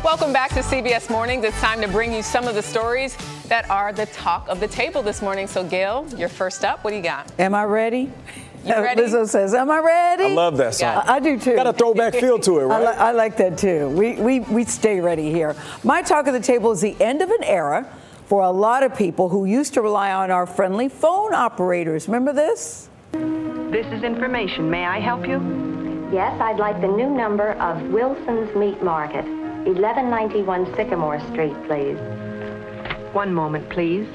Welcome 0.03 0.33
back 0.33 0.51
to 0.51 0.61
CBS 0.61 1.09
Mornings. 1.09 1.45
It's 1.45 1.61
time 1.61 1.81
to 1.83 1.87
bring 1.87 2.13
you 2.13 2.23
some 2.23 2.49
of 2.49 2.57
the 2.57 2.63
stories 2.63 3.17
that 3.47 3.71
are 3.71 3.93
the 3.93 4.07
talk 4.07 4.49
of 4.49 4.59
the 4.59 4.67
table 4.67 5.03
this 5.03 5.23
morning. 5.23 5.47
So, 5.47 5.63
Gayle, 5.63 6.05
you're 6.17 6.29
first 6.29 6.65
up. 6.65 6.83
What 6.83 6.91
do 6.91 6.97
you 6.97 7.03
got? 7.03 7.31
Am 7.39 7.55
I 7.55 7.63
ready? 7.63 8.11
You 8.67 8.75
uh, 8.75 8.83
ready? 8.83 9.03
Lizzo 9.03 9.29
says, 9.29 9.55
"Am 9.55 9.71
I 9.71 9.79
ready?" 9.79 10.25
I 10.25 10.29
love 10.29 10.57
that 10.57 10.75
song. 10.75 11.03
I, 11.07 11.15
I 11.15 11.21
do 11.21 11.39
too. 11.39 11.55
Got 11.55 11.69
a 11.69 11.73
throwback 11.73 12.15
feel 12.15 12.39
to 12.41 12.59
it, 12.59 12.63
I, 12.63 12.67
right? 12.67 12.81
li- 12.81 12.97
I 12.99 13.13
like 13.13 13.37
that 13.37 13.57
too. 13.57 13.89
We, 13.91 14.15
we, 14.17 14.41
we 14.41 14.65
stay 14.65 15.01
ready 15.01 15.31
here. 15.31 15.55
My 15.85 16.03
talk 16.03 16.27
of 16.27 16.33
the 16.33 16.41
table 16.41 16.73
is 16.73 16.81
the 16.81 16.97
end 17.01 17.23
of 17.23 17.31
an 17.31 17.45
era 17.45 17.87
for 18.27 18.43
a 18.43 18.51
lot 18.51 18.83
of 18.83 18.97
people 18.97 19.29
who 19.29 19.45
used 19.45 19.75
to 19.75 19.83
rely 19.83 20.13
on 20.13 20.31
our 20.31 20.47
friendly 20.47 20.89
phone 20.89 21.33
operators. 21.33 22.09
Remember 22.09 22.33
this? 22.33 22.89
This 23.13 23.87
is 23.93 24.03
information. 24.03 24.69
May 24.69 24.85
I 24.85 24.99
help 25.01 25.27
you? 25.27 25.39
Yes, 26.13 26.41
I'd 26.41 26.59
like 26.59 26.81
the 26.81 26.89
new 26.89 27.11
number 27.11 27.53
of 27.55 27.81
Wilson's 27.91 28.55
Meat 28.57 28.83
Market, 28.83 29.25
1191 29.25 30.75
Sycamore 30.77 31.21
Street, 31.33 31.55
please. 31.67 31.99
One 33.13 33.33
moment, 33.33 33.69
please. 33.71 34.09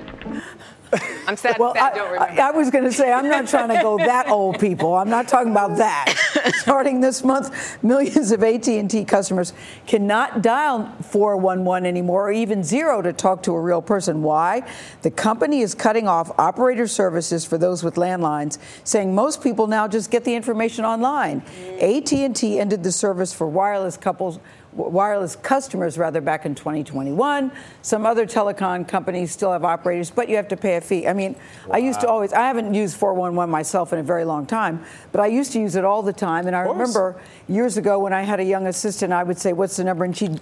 I'm 1.28 1.38
sad 1.38 1.58
Well, 1.60 1.74
that 1.74 1.94
I, 1.94 1.96
don't 1.96 2.12
remember. 2.12 2.42
I, 2.42 2.50
I 2.50 2.52
was 2.52 2.70
going 2.70 2.84
to 2.84 2.92
say, 2.92 3.12
I'm 3.12 3.30
not 3.30 3.48
trying 3.48 3.70
to 3.70 3.82
go 3.82 3.98
that 3.98 4.28
old, 4.30 4.60
people. 4.60 4.96
I'm 4.96 5.10
not 5.10 5.28
talking 5.28 5.52
about 5.52 5.78
that. 5.78 6.14
Starting 6.56 7.00
this 7.00 7.24
month, 7.24 7.84
millions 7.84 8.32
of 8.32 8.44
AT&T 8.44 9.06
customers 9.06 9.54
cannot 9.88 10.42
dial 10.42 10.94
411 11.02 11.86
anymore 11.86 12.30
or 12.30 12.32
even 12.32 12.64
zero 12.64 13.02
to 13.02 13.14
talk 13.14 13.44
to 13.44 13.54
a 13.54 13.62
real 13.62 13.82
person. 13.82 14.22
Why? 14.22 14.68
The 15.02 15.12
company 15.12 15.62
is 15.62 15.76
cutting 15.76 16.08
off 16.08 16.32
operator 16.38 16.88
services 16.88 17.46
for 17.46 17.58
those 17.58 17.84
with 17.84 17.96
landlines, 17.96 18.58
saying 18.84 19.16
most 19.16 19.42
people 19.42 19.68
now 19.68 19.88
just 19.88 20.12
get 20.12 20.24
the 20.24 20.36
information 20.36 20.86
online. 20.86 21.42
Mm. 21.42 22.28
AT&T 22.28 22.60
ended 22.60 22.84
the 22.84 22.92
service 22.92 23.34
for 23.34 23.48
wireless 23.48 23.98
couples 23.98 24.40
wireless 24.74 25.36
customers 25.36 25.98
rather 25.98 26.22
back 26.22 26.46
in 26.46 26.56
2021. 26.56 27.52
Some 27.82 28.06
other 28.06 28.26
telecom 28.26 28.88
companies 28.88 29.32
still 29.32 29.52
have 29.52 29.66
operators, 29.66 30.10
but 30.12 30.30
you 30.30 30.36
have 30.36 30.48
to 30.50 30.58
pay 30.58 30.78
a 30.78 30.82
fee. 30.82 31.08
I 31.08 31.14
mean, 31.14 31.36
I 31.70 31.78
used 31.78 32.02
to 32.02 32.08
always, 32.08 32.34
I 32.34 32.48
haven't 32.48 32.74
used 32.74 32.96
411 32.98 33.52
myself 33.52 33.94
in 33.94 34.00
a 34.00 34.04
very 34.04 34.24
long 34.24 34.46
time, 34.46 34.84
but 35.12 35.22
I 35.22 35.28
used 35.28 35.52
to 35.54 35.60
use 35.60 35.76
it 35.76 35.84
all 35.84 36.02
the 36.02 36.14
time. 36.14 36.48
And 36.48 36.56
I 36.56 36.62
remember 36.62 37.20
years 37.48 37.78
ago 37.78 38.00
when 38.00 38.14
I 38.14 38.22
had 38.22 38.40
a 38.40 38.44
young 38.44 38.68
assistant, 38.68 39.12
I 39.14 39.24
would 39.24 39.38
say, 39.38 39.54
What's 39.54 39.78
the 39.78 39.84
number? 39.84 40.06
And 40.06 40.16
she'd 40.16 40.40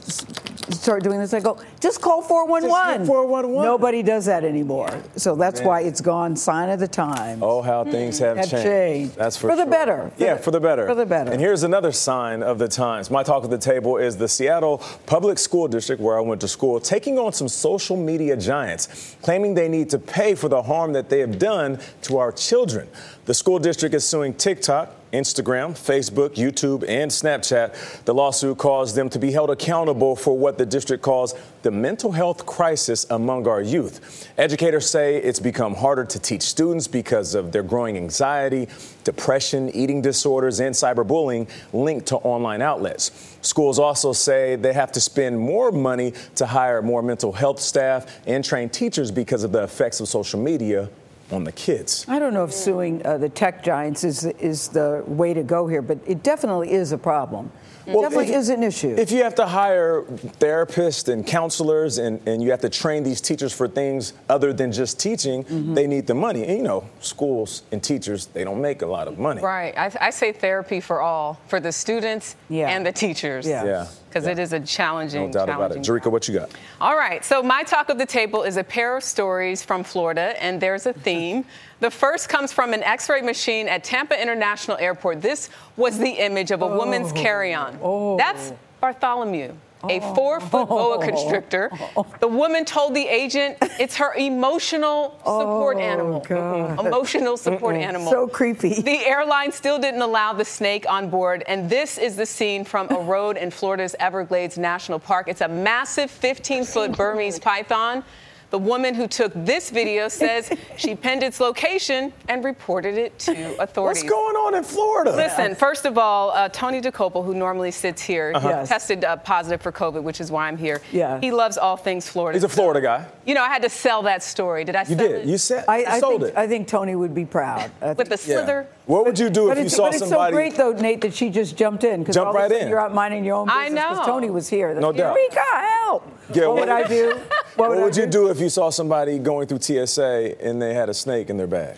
start 0.73 1.03
doing 1.03 1.19
this. 1.19 1.33
I 1.33 1.39
go, 1.39 1.57
Just 1.79 2.01
call 2.01 2.21
411. 2.21 3.07
411. 3.07 3.63
Nobody 3.63 4.03
does 4.03 4.25
that 4.25 4.43
anymore. 4.43 5.01
So 5.15 5.35
that's 5.35 5.61
why 5.61 5.81
it's 5.81 6.01
gone 6.01 6.35
sign 6.35 6.69
of 6.69 6.79
the 6.79 6.87
times. 6.87 7.41
Oh, 7.43 7.61
how 7.61 7.83
things 7.83 8.19
hmm. 8.19 8.25
have, 8.25 8.37
Have 8.37 8.49
changed. 8.49 8.65
changed. 8.65 9.15
That's 9.15 9.37
for, 9.37 9.49
For 9.49 9.55
the 9.55 9.65
better. 9.65 10.11
For 10.15 10.23
yeah, 10.23 10.35
the- 10.35 10.43
for 10.43 10.51
the 10.51 10.59
better. 10.59 10.87
for 10.87 10.95
the 10.95 11.05
better. 11.05 11.31
And 11.31 11.41
here's 11.41 11.63
another 11.63 11.91
sign 11.91 12.43
of 12.43 12.59
the 12.59 12.67
times. 12.67 13.09
My 13.09 13.23
talk 13.23 13.43
at 13.43 13.49
the 13.49 13.57
table 13.57 13.97
is 13.97 14.18
the 14.19 14.27
Seattle 14.27 14.83
Public 15.05 15.39
School 15.39 15.67
District, 15.67 16.01
where 16.01 16.17
I 16.17 16.21
went 16.21 16.41
to 16.41 16.47
school, 16.47 16.79
taking 16.79 17.17
on 17.17 17.33
some 17.33 17.47
social 17.47 17.97
media 17.97 18.37
giants, 18.37 19.15
claiming 19.21 19.55
they 19.55 19.67
need 19.67 19.89
to 19.89 19.99
pay 19.99 20.35
for 20.35 20.49
the 20.49 20.61
harm 20.61 20.93
that 20.93 21.09
they 21.09 21.19
have 21.19 21.39
done 21.39 21.79
to 22.03 22.17
our 22.17 22.31
children. 22.31 22.87
The 23.25 23.33
school 23.33 23.57
district 23.57 23.95
is 23.95 24.05
suing 24.05 24.33
TikTok. 24.35 24.95
Instagram, 25.11 25.71
Facebook, 25.71 26.35
YouTube, 26.35 26.83
and 26.87 27.09
Snapchat. 27.09 28.03
The 28.05 28.13
lawsuit 28.13 28.57
caused 28.57 28.95
them 28.95 29.09
to 29.09 29.19
be 29.19 29.31
held 29.31 29.49
accountable 29.49 30.15
for 30.15 30.37
what 30.37 30.57
the 30.57 30.65
district 30.65 31.03
calls 31.03 31.35
the 31.61 31.71
mental 31.71 32.11
health 32.11 32.45
crisis 32.45 33.05
among 33.09 33.47
our 33.47 33.61
youth. 33.61 34.29
Educators 34.37 34.89
say 34.89 35.17
it's 35.17 35.39
become 35.39 35.75
harder 35.75 36.05
to 36.05 36.19
teach 36.19 36.41
students 36.41 36.87
because 36.87 37.35
of 37.35 37.51
their 37.51 37.63
growing 37.63 37.97
anxiety, 37.97 38.67
depression, 39.03 39.69
eating 39.71 40.01
disorders, 40.01 40.59
and 40.59 40.73
cyberbullying 40.73 41.49
linked 41.73 42.07
to 42.07 42.17
online 42.17 42.61
outlets. 42.61 43.37
Schools 43.41 43.79
also 43.79 44.13
say 44.13 44.55
they 44.55 44.73
have 44.73 44.91
to 44.91 45.01
spend 45.01 45.39
more 45.39 45.71
money 45.71 46.13
to 46.35 46.45
hire 46.45 46.81
more 46.81 47.01
mental 47.01 47.31
health 47.31 47.59
staff 47.59 48.19
and 48.27 48.43
train 48.43 48.69
teachers 48.69 49.11
because 49.11 49.43
of 49.43 49.51
the 49.51 49.63
effects 49.63 49.99
of 49.99 50.07
social 50.07 50.39
media 50.39 50.89
on 51.31 51.43
the 51.43 51.51
kids. 51.51 52.05
I 52.07 52.19
don't 52.19 52.33
know 52.33 52.43
if 52.43 52.53
suing 52.53 53.05
uh, 53.05 53.17
the 53.17 53.29
tech 53.29 53.63
giants 53.63 54.03
is 54.03 54.25
is 54.25 54.67
the 54.69 55.03
way 55.07 55.33
to 55.33 55.43
go 55.43 55.67
here, 55.67 55.81
but 55.81 55.99
it 56.05 56.23
definitely 56.23 56.71
is 56.71 56.91
a 56.91 56.97
problem. 56.97 57.51
It 57.85 57.93
definitely 57.93 58.29
if- 58.29 58.35
is 58.35 58.49
an 58.49 58.61
issue. 58.61 58.93
If 58.97 59.11
you 59.11 59.23
have 59.23 59.33
to 59.35 59.47
hire 59.47 60.03
therapists 60.39 61.11
and 61.11 61.25
counselors 61.25 61.97
and, 61.97 62.21
and 62.27 62.43
you 62.43 62.51
have 62.51 62.61
to 62.61 62.69
train 62.69 63.03
these 63.03 63.19
teachers 63.21 63.51
for 63.53 63.67
things 63.67 64.13
other 64.29 64.53
than 64.53 64.71
just 64.71 64.99
teaching, 64.99 65.43
Mm-hmm. 65.43 65.73
they 65.73 65.87
need 65.87 66.05
the 66.05 66.13
money. 66.13 66.43
And 66.45 66.57
you 66.57 66.63
know, 66.63 66.87
schools 66.99 67.63
and 67.71 67.81
teachers, 67.81 68.27
they 68.27 68.43
don't 68.43 68.61
make 68.61 68.81
a 68.83 68.85
lot 68.85 69.07
of 69.07 69.17
money. 69.17 69.41
Right. 69.41 69.75
I, 69.77 69.91
I 69.99 70.09
say 70.11 70.31
therapy 70.31 70.79
for 70.81 71.01
all, 71.01 71.39
for 71.47 71.59
the 71.59 71.71
students 71.71 72.35
Yeah. 72.49 72.69
and 72.69 72.85
the 72.85 72.91
teachers. 72.91 73.47
Yeah. 73.47 73.63
Yeah. 73.65 73.87
Because 74.09 74.25
it 74.25 74.39
is 74.39 74.53
a 74.53 74.59
challenging, 74.59 75.27
No 75.27 75.31
doubt 75.31 75.49
about 75.49 75.71
it. 75.71 75.83
challenging 75.83 76.01
Jericka, 76.01 76.11
what 76.11 76.27
you 76.27 76.33
got? 76.39 76.49
All 76.81 76.97
right, 76.97 77.23
so 77.23 77.43
my 77.43 77.61
talk 77.63 77.89
of 77.89 77.99
the 77.99 78.05
table 78.05 78.41
is 78.41 78.57
a 78.57 78.63
pair 78.63 78.97
of 78.97 79.03
stories 79.03 79.63
from 79.63 79.83
Florida, 79.83 80.41
and 80.43 80.59
there's 80.59 80.85
a 80.85 80.93
theme. 80.93 81.45
The 81.79 81.89
first 81.89 82.27
comes 82.27 82.51
from 82.51 82.73
an 82.73 82.83
x 82.83 83.07
ray 83.07 83.21
machine 83.21 83.69
at 83.69 83.85
Tampa 83.85 84.21
International 84.21 84.75
Airport. 84.75 85.21
This 85.21 85.49
was 85.77 85.97
the 85.97 86.09
image 86.09 86.51
of 86.51 86.61
a 86.61 86.67
woman's 86.67 87.13
oh. 87.13 87.15
carry 87.15 87.53
on. 87.53 87.79
Oh. 87.81 88.17
That's 88.17 88.51
Bartholomew. 88.81 89.53
A 89.83 89.99
four 90.13 90.39
foot 90.39 90.67
boa 90.67 90.97
oh. 90.97 90.99
constrictor. 90.99 91.71
The 92.19 92.27
woman 92.27 92.65
told 92.65 92.93
the 92.93 93.07
agent 93.07 93.57
it's 93.79 93.95
her 93.95 94.13
emotional 94.15 95.17
support 95.19 95.77
oh, 95.77 95.79
animal. 95.79 96.85
Emotional 96.85 97.37
support 97.37 97.75
animal. 97.75 98.11
So 98.11 98.27
creepy. 98.27 98.81
The 98.81 99.05
airline 99.05 99.51
still 99.51 99.79
didn't 99.79 100.01
allow 100.01 100.33
the 100.33 100.45
snake 100.45 100.85
on 100.89 101.09
board, 101.09 101.43
and 101.47 101.69
this 101.69 101.97
is 101.97 102.15
the 102.15 102.25
scene 102.25 102.65
from 102.65 102.89
a 102.91 102.99
road 102.99 103.37
in 103.37 103.51
Florida's 103.51 103.95
Everglades 103.99 104.57
National 104.57 104.99
Park. 104.99 105.27
It's 105.27 105.41
a 105.41 105.47
massive 105.47 106.11
15 106.11 106.65
foot 106.65 106.97
Burmese 106.97 107.39
python. 107.39 108.03
The 108.51 108.57
woman 108.57 108.95
who 108.95 109.07
took 109.07 109.31
this 109.35 109.69
video 109.69 110.07
says 110.07 110.51
she 110.75 110.95
pinned 111.05 111.21
its 111.21 111.39
location 111.39 112.11
and 112.27 112.43
reported 112.43 112.97
it 112.97 113.17
to 113.19 113.61
authorities. 113.61 114.01
What's 114.03 114.09
going 114.09 114.35
on 114.35 114.55
in 114.55 114.63
Florida? 114.63 115.15
Listen, 115.15 115.53
first 115.55 115.85
of 115.85 115.99
all, 115.99 116.31
uh, 116.31 116.49
Tony 116.49 116.81
Dokoupil, 116.81 117.23
who 117.23 117.35
normally 117.35 117.69
sits 117.71 118.01
here, 118.01 118.31
Uh-huh. 118.35 118.49
Yes. 118.49 118.69
tested 118.69 119.05
uh, 119.05 119.17
positive 119.17 119.61
for 119.61 119.71
COVID, 119.71 120.01
which 120.01 120.19
is 120.19 120.31
why 120.31 120.47
I'm 120.47 120.57
here. 120.57 120.81
Yeah. 120.91 121.19
He 121.19 121.29
loves 121.31 121.57
all 121.59 121.77
things 121.77 122.09
Florida. 122.09 122.37
He's 122.37 122.43
a 122.43 122.49
Florida 122.49 122.81
guy. 122.81 123.05
You 123.29 123.35
know, 123.35 123.43
I 123.43 123.47
had 123.49 123.61
to 123.61 123.69
sell 123.69 124.01
that 124.03 124.23
story. 124.23 124.63
Did 124.63 124.75
I 124.75 124.85
You 124.85 124.95
did. 124.95 125.11
it? 125.11 125.25
You 125.27 125.37
said 125.37 125.65
I, 125.67 125.85
I 125.85 125.99
sold 125.99 126.21
think, 126.21 126.33
it. 126.33 126.37
I 126.39 126.47
think 126.47 126.67
Tony 126.67 126.95
would 126.95 127.13
be 127.13 127.25
proud. 127.25 127.69
With 127.79 127.97
the 127.97 128.05
think- 128.05 128.21
slither. 128.21 128.67
What 128.87 129.05
would 129.05 129.19
you 129.19 129.29
do 129.29 129.49
But 129.49 129.51
if 129.51 129.57
you 129.59 129.65
it's, 129.65 129.75
saw 129.75 129.83
but 129.91 129.93
it's 130.01 130.09
so 130.09 130.31
great 130.31 130.55
though, 130.55 130.71
Nate, 130.71 131.01
that 131.01 131.13
she 131.13 131.29
just 131.29 131.55
jumped 131.55 131.83
in 131.83 131.99
because 131.99 132.15
Jump 132.15 132.29
all 132.29 132.31
of 132.33 132.37
a 132.37 132.39
right 132.39 132.49
sudden 132.49 132.63
in. 132.63 132.69
You're 132.69 132.79
out 132.79 132.91
minding 132.91 133.23
your 133.23 133.35
own 133.35 133.47
I 133.47 133.65
business. 133.65 133.83
'cause 133.85 133.97
know. 133.97 134.05
Tony 134.13 134.29
was 134.31 134.49
here. 134.49 134.73
No 134.73 134.91
doubt. 134.91 135.15
Jericka, 135.15 135.61
help! 135.85 136.11
Yeah, 136.33 136.47
what 136.47 136.55
would 136.61 136.69
I 136.69 136.87
do? 136.87 137.19
What 137.55 137.69
would, 137.77 137.95
you 137.97 138.07
do 138.07 138.29
if 138.29 138.39
you 138.39 138.49
saw 138.49 138.71
somebody 138.71 139.19
going 139.19 139.45
through 139.45 139.59
TSA 139.59 140.41
and 140.41 140.59
they 140.61 140.73
had 140.73 140.89
a 140.89 140.93
snake 140.93 141.29
in 141.29 141.37
their 141.37 141.45
bag? 141.45 141.77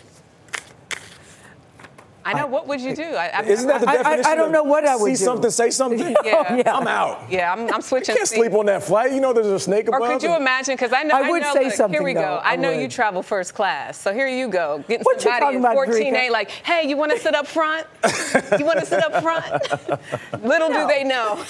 I 2.24 2.34
know. 2.34 2.46
What 2.48 2.68
would 2.68 2.80
you 2.82 2.96
do? 2.96 3.04
I, 3.04 3.28
I, 3.28 3.42
Isn't 3.44 3.68
that 3.68 3.82
the 3.82 3.90
I- 3.90 3.94
I- 3.94 3.98
definition? 3.98 4.32
I 4.32 4.36
don't 4.36 4.52
know 4.52 4.64
what 4.64 4.86
I 4.86 4.96
would 4.96 5.06
see 5.06 5.12
do. 5.12 5.16
See 5.18 5.26
something, 5.26 5.52
say 5.52 5.70
something. 5.72 6.16
Yeah. 6.26 6.76
I'm 6.76 6.88
out. 6.88 7.32
Yeah, 7.32 7.52
I'm, 7.52 7.74
I'm 7.74 7.82
switching. 7.82 8.14
You 8.14 8.18
can't 8.20 8.28
sleep 8.28 8.54
on 8.54 8.66
that 8.68 8.84
flight. 8.84 9.12
You 9.12 9.20
know 9.22 9.34
there's 9.34 9.48
a 9.48 9.60
snake 9.60 9.88
Or 9.92 10.00
could 10.00 10.22
you 10.22 10.36
imagine? 10.36 10.76
Because 10.76 10.94
I 10.94 11.04
know. 11.04 11.16
I 11.16 11.30
would 11.30 11.42
know, 11.42 11.54
say 11.54 11.66
look, 11.66 11.74
something, 11.74 12.00
Here 12.00 12.04
we 12.06 12.14
though. 12.14 12.22
go. 12.22 12.42
I 12.44 12.56
know 12.56 12.70
you 12.72 12.88
travel 12.88 13.24
first 13.24 13.54
class, 13.54 13.98
so 14.00 14.14
here 14.14 14.28
you 14.28 14.48
go. 14.50 14.84
Getting 14.88 15.04
What 15.04 15.16
you 15.18 15.22
somebody 15.22 15.42
talking 15.42 15.60
in 15.60 15.66
about, 15.66 15.78
14A, 15.78 16.12
Drika? 16.28 16.30
like, 16.32 16.50
hey, 16.52 16.88
you 16.88 16.96
want 16.98 17.12
to 17.12 17.20
sit 17.20 17.34
up 17.36 17.48
front? 17.48 17.88
you 18.60 18.66
want 18.66 18.80
to 18.80 18.86
sit 18.86 19.04
up 19.04 19.22
front? 19.22 20.44
Little 20.44 20.70
do 20.70 20.88
they 20.88 21.04
know. 21.04 21.44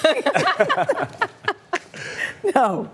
No. 2.54 2.90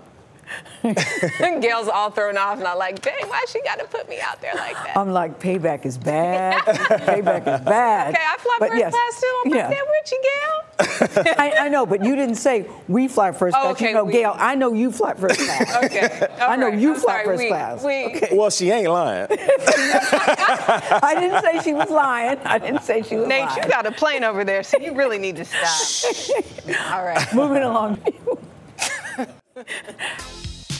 Gayle's 1.61 1.87
all 1.87 2.09
thrown 2.11 2.37
off, 2.37 2.57
and 2.59 2.67
I'm 2.67 2.77
like, 2.77 3.01
dang, 3.01 3.27
why 3.27 3.43
she 3.49 3.61
got 3.63 3.79
to 3.79 3.85
put 3.85 4.07
me 4.09 4.19
out 4.21 4.41
there 4.41 4.53
like 4.55 4.73
that? 4.75 4.97
I'm 4.97 5.11
like, 5.11 5.39
payback 5.39 5.85
is 5.85 5.97
bad. 6.09 6.61
payback 6.63 7.41
is 7.41 7.61
bad. 7.65 8.13
okay, 8.15 8.23
I 8.25 8.37
fly 8.37 8.55
But 8.59 8.69
first 8.69 8.79
yes. 8.79 8.91
class 8.93 9.21
too. 9.21 9.41
I'm 9.45 9.51
Yeah. 9.55 9.61
right 9.61 9.69
there 9.69 9.85
with 9.85 10.11
you, 10.11 10.21
Gayle. 10.23 11.35
I, 11.37 11.65
I 11.65 11.67
know, 11.69 11.85
but 11.85 12.03
you 12.03 12.15
didn't 12.15 12.35
say 12.35 12.65
we 12.87 13.07
fly 13.09 13.31
first 13.33 13.55
Oh, 13.57 13.61
class. 13.61 13.71
okay, 13.73 13.87
you 13.89 13.93
know, 13.93 14.05
we- 14.05 14.13
Gayle, 14.13 14.33
I 14.37 14.55
know 14.55 14.73
you 14.73 14.91
fly 14.91 15.13
first 15.13 15.39
class. 15.39 15.83
Okay. 15.85 16.27
I 16.41 16.55
know 16.55 16.67
you 16.67 16.93
I'm 16.93 16.99
fly 16.99 17.13
sorry, 17.13 17.25
first 17.25 17.43
we, 17.43 17.47
class. 17.49 17.83
We, 17.83 18.37
Well, 18.37 18.49
she 18.49 18.71
ain't 18.71 18.89
lying. 18.89 19.27
I 19.29 21.15
didn't 21.19 21.41
say 21.41 21.61
she 21.63 21.73
was 21.73 21.89
lying. 21.89 22.37
I 22.45 22.57
didn't 22.59 22.83
say 22.83 23.01
she 23.03 23.17
was 23.17 23.27
Nate, 23.27 23.45
lying. 23.45 23.63
you 23.63 23.69
got 23.69 23.85
a 23.85 23.91
plane 23.91 24.23
over 24.23 24.43
there, 24.43 24.63
so 24.63 24.77
you 24.79 24.93
really 24.95 25.17
need 25.17 25.35
to 25.37 25.45
stop. 25.45 26.93
all 26.93 27.03
right. 27.03 27.33
Moving 27.33 27.63
along. 27.63 28.01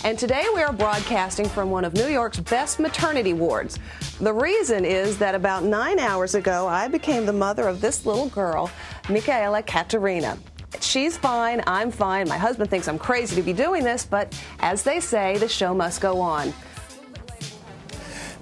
And 0.06 0.18
today 0.18 0.46
we 0.56 0.62
are 0.62 0.72
broadcasting 0.72 1.50
from 1.50 1.72
one 1.72 1.84
of 1.84 1.94
New 1.94 2.08
York's 2.08 2.40
best 2.40 2.80
maternity 2.80 3.34
wards. 3.34 3.80
The 4.22 4.32
reason 4.32 4.86
is 4.86 5.18
that 5.18 5.36
about 5.36 5.66
nine 5.66 6.00
hours 6.00 6.36
ago, 6.36 6.68
I 6.68 6.88
became 6.88 7.26
the 7.26 7.34
mother 7.34 7.68
of 7.68 7.82
this 7.82 8.06
little 8.06 8.30
girl, 8.30 8.72
Michaela 9.10 9.62
Katerina. 9.62 10.38
She's 10.80 11.18
fine, 11.18 11.62
I'm 11.68 11.92
fine. 11.92 12.30
My 12.30 12.38
husband 12.38 12.70
thinks 12.70 12.88
I'm 12.88 12.98
crazy 12.98 13.36
to 13.36 13.42
be 13.42 13.52
doing 13.52 13.84
this, 13.84 14.06
but 14.06 14.42
as 14.60 14.84
they 14.84 15.02
say, 15.02 15.38
the 15.38 15.50
show 15.50 15.74
must 15.74 16.00
go 16.00 16.22
on. 16.22 16.54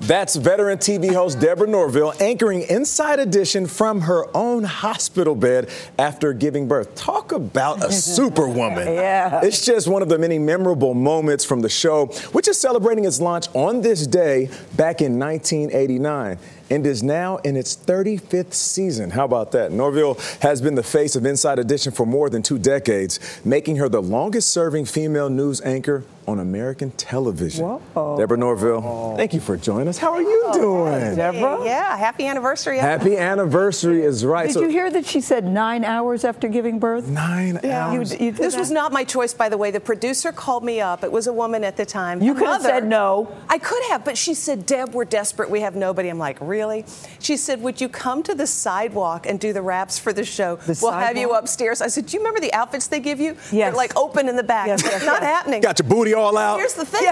That's 0.08 0.38
veteran 0.38 0.78
TV 0.78 1.13
host 1.13 1.41
Deborah 1.41 1.67
Norville 1.67 2.13
anchoring 2.22 2.62
Inside 2.62 3.20
Edition 3.20 3.67
from 3.67 4.00
her 4.00 4.26
own 4.34 4.63
hospital 4.63 5.36
bed 5.36 5.70
after 6.00 6.32
giving 6.32 6.65
birth. 6.65 6.96
Talk 6.96 7.34
about 7.34 7.84
a 7.84 7.91
superwoman. 7.91 8.88
Yeah. 8.88 9.41
It's 9.43 9.65
just 9.65 9.86
one 9.89 10.02
of 10.02 10.08
the 10.08 10.17
many 10.17 10.39
memorable 10.39 10.93
moments 10.93 11.43
from 11.43 11.60
the 11.60 11.67
show, 11.67 12.06
which 12.32 12.48
is 12.48 12.58
celebrating 12.58 13.04
its 13.04 13.20
launch 13.20 13.48
on 13.54 13.82
this 13.82 14.08
day 14.08 14.46
back 14.78 15.02
in 15.02 15.20
1989 15.20 16.39
and 16.69 16.86
is 16.86 17.03
now 17.03 17.38
in 17.38 17.56
its 17.56 17.75
35th 17.75 18.53
season. 18.53 19.12
How 19.12 19.25
about 19.25 19.51
that? 19.53 19.71
Norville 19.71 20.15
has 20.41 20.62
been 20.62 20.75
the 20.75 20.84
face 20.84 21.15
of 21.15 21.25
Inside 21.25 21.60
Edition 21.60 21.91
for 21.91 22.06
more 22.06 22.30
than 22.30 22.43
two 22.43 22.58
decades, 22.58 23.19
making 23.45 23.77
her 23.77 23.89
the 23.89 24.01
longest 24.01 24.49
serving 24.51 24.86
female 24.86 25.30
news 25.30 25.62
anchor 25.62 26.03
on 26.27 26.39
American 26.39 26.91
television. 26.91 27.65
Whoa. 27.65 28.17
Deborah 28.17 28.38
Norville, 28.38 29.15
thank 29.15 29.34
you 29.34 29.39
for 29.39 29.56
joining 29.56 29.88
us. 29.88 29.97
How 29.97 30.12
are 30.12 30.21
you 30.21 30.43
oh, 30.47 30.53
doing? 30.89 31.15
Deborah? 31.15 31.63
Yeah, 31.63 31.95
happy 31.95 32.25
anniversary. 32.25 32.80
Happy 32.80 33.15
anniversary 33.17 34.01
is 34.01 34.25
right. 34.25 34.47
Did 34.47 34.53
So- 34.56 34.62
you 34.63 34.67
hear 34.67 34.91
that 34.91 35.06
she 35.06 35.21
said 35.21 35.45
nine 35.45 35.86
hours 35.86 36.25
after 36.25 36.49
giving 36.49 36.80
birth? 36.80 37.08
Nine 37.08 37.62
Yeah. 37.63 37.88
Hours. 37.88 38.12
you 38.12 38.32
did 38.32 38.36
This 38.36 38.56
that? 38.56 38.60
was 38.60 38.71
not 38.71 38.91
my 38.91 39.06
choice, 39.06 39.34
by 39.34 39.47
the 39.47 39.58
way. 39.58 39.71
The 39.71 39.80
producer 39.80 40.34
called 40.34 40.65
me 40.65 40.82
up. 40.82 41.06
It 41.06 41.12
was 41.13 41.27
a 41.27 41.34
woman 41.34 41.63
at 41.63 41.77
the 41.77 41.86
time. 41.86 42.21
You 42.21 42.34
could 42.34 42.47
have 42.47 42.62
said 42.62 42.86
no. 42.86 43.30
I 43.47 43.58
could 43.58 43.84
have, 43.86 44.03
but 44.03 44.17
she 44.17 44.34
said, 44.34 44.65
Deb, 44.65 44.93
we're 44.93 45.06
desperate. 45.06 45.49
We 45.49 45.62
have 45.62 45.77
nobody. 45.77 46.10
I'm 46.10 46.19
like, 46.19 46.38
really? 46.41 46.57
She 47.20 47.38
said, 47.38 47.62
Would 47.62 47.80
you 47.82 47.89
come 47.89 48.24
to 48.24 48.36
the 48.36 48.48
sidewalk 48.48 49.26
and 49.26 49.39
do 49.39 49.54
the 49.54 49.62
wraps 49.62 50.00
for 50.00 50.13
the 50.13 50.24
show? 50.24 50.56
The 50.58 50.80
we'll 50.82 50.91
have 50.91 51.17
you 51.17 51.34
upstairs. 51.34 51.82
I 51.82 51.88
said, 51.88 52.06
Do 52.08 52.17
you 52.17 52.20
remember 52.22 52.39
the 52.39 52.54
outfits 52.54 52.88
they 52.88 53.00
give 53.00 53.20
you? 53.20 53.34
Yes. 53.34 53.52
They're 53.52 53.72
like 53.74 53.96
open 53.96 54.28
in 54.30 54.36
the 54.36 54.43
back. 54.43 54.67
Yes, 54.67 54.82
It's 54.84 54.91
yes, 54.91 55.06
not 55.06 55.22
yes. 55.22 55.32
happening. 55.32 55.62
Got 55.62 55.80
your 55.80 55.88
booty 55.88 56.13
all 56.13 56.38
out. 56.38 56.58
Here's 56.60 56.74
the 56.74 56.86
thing. 56.86 57.04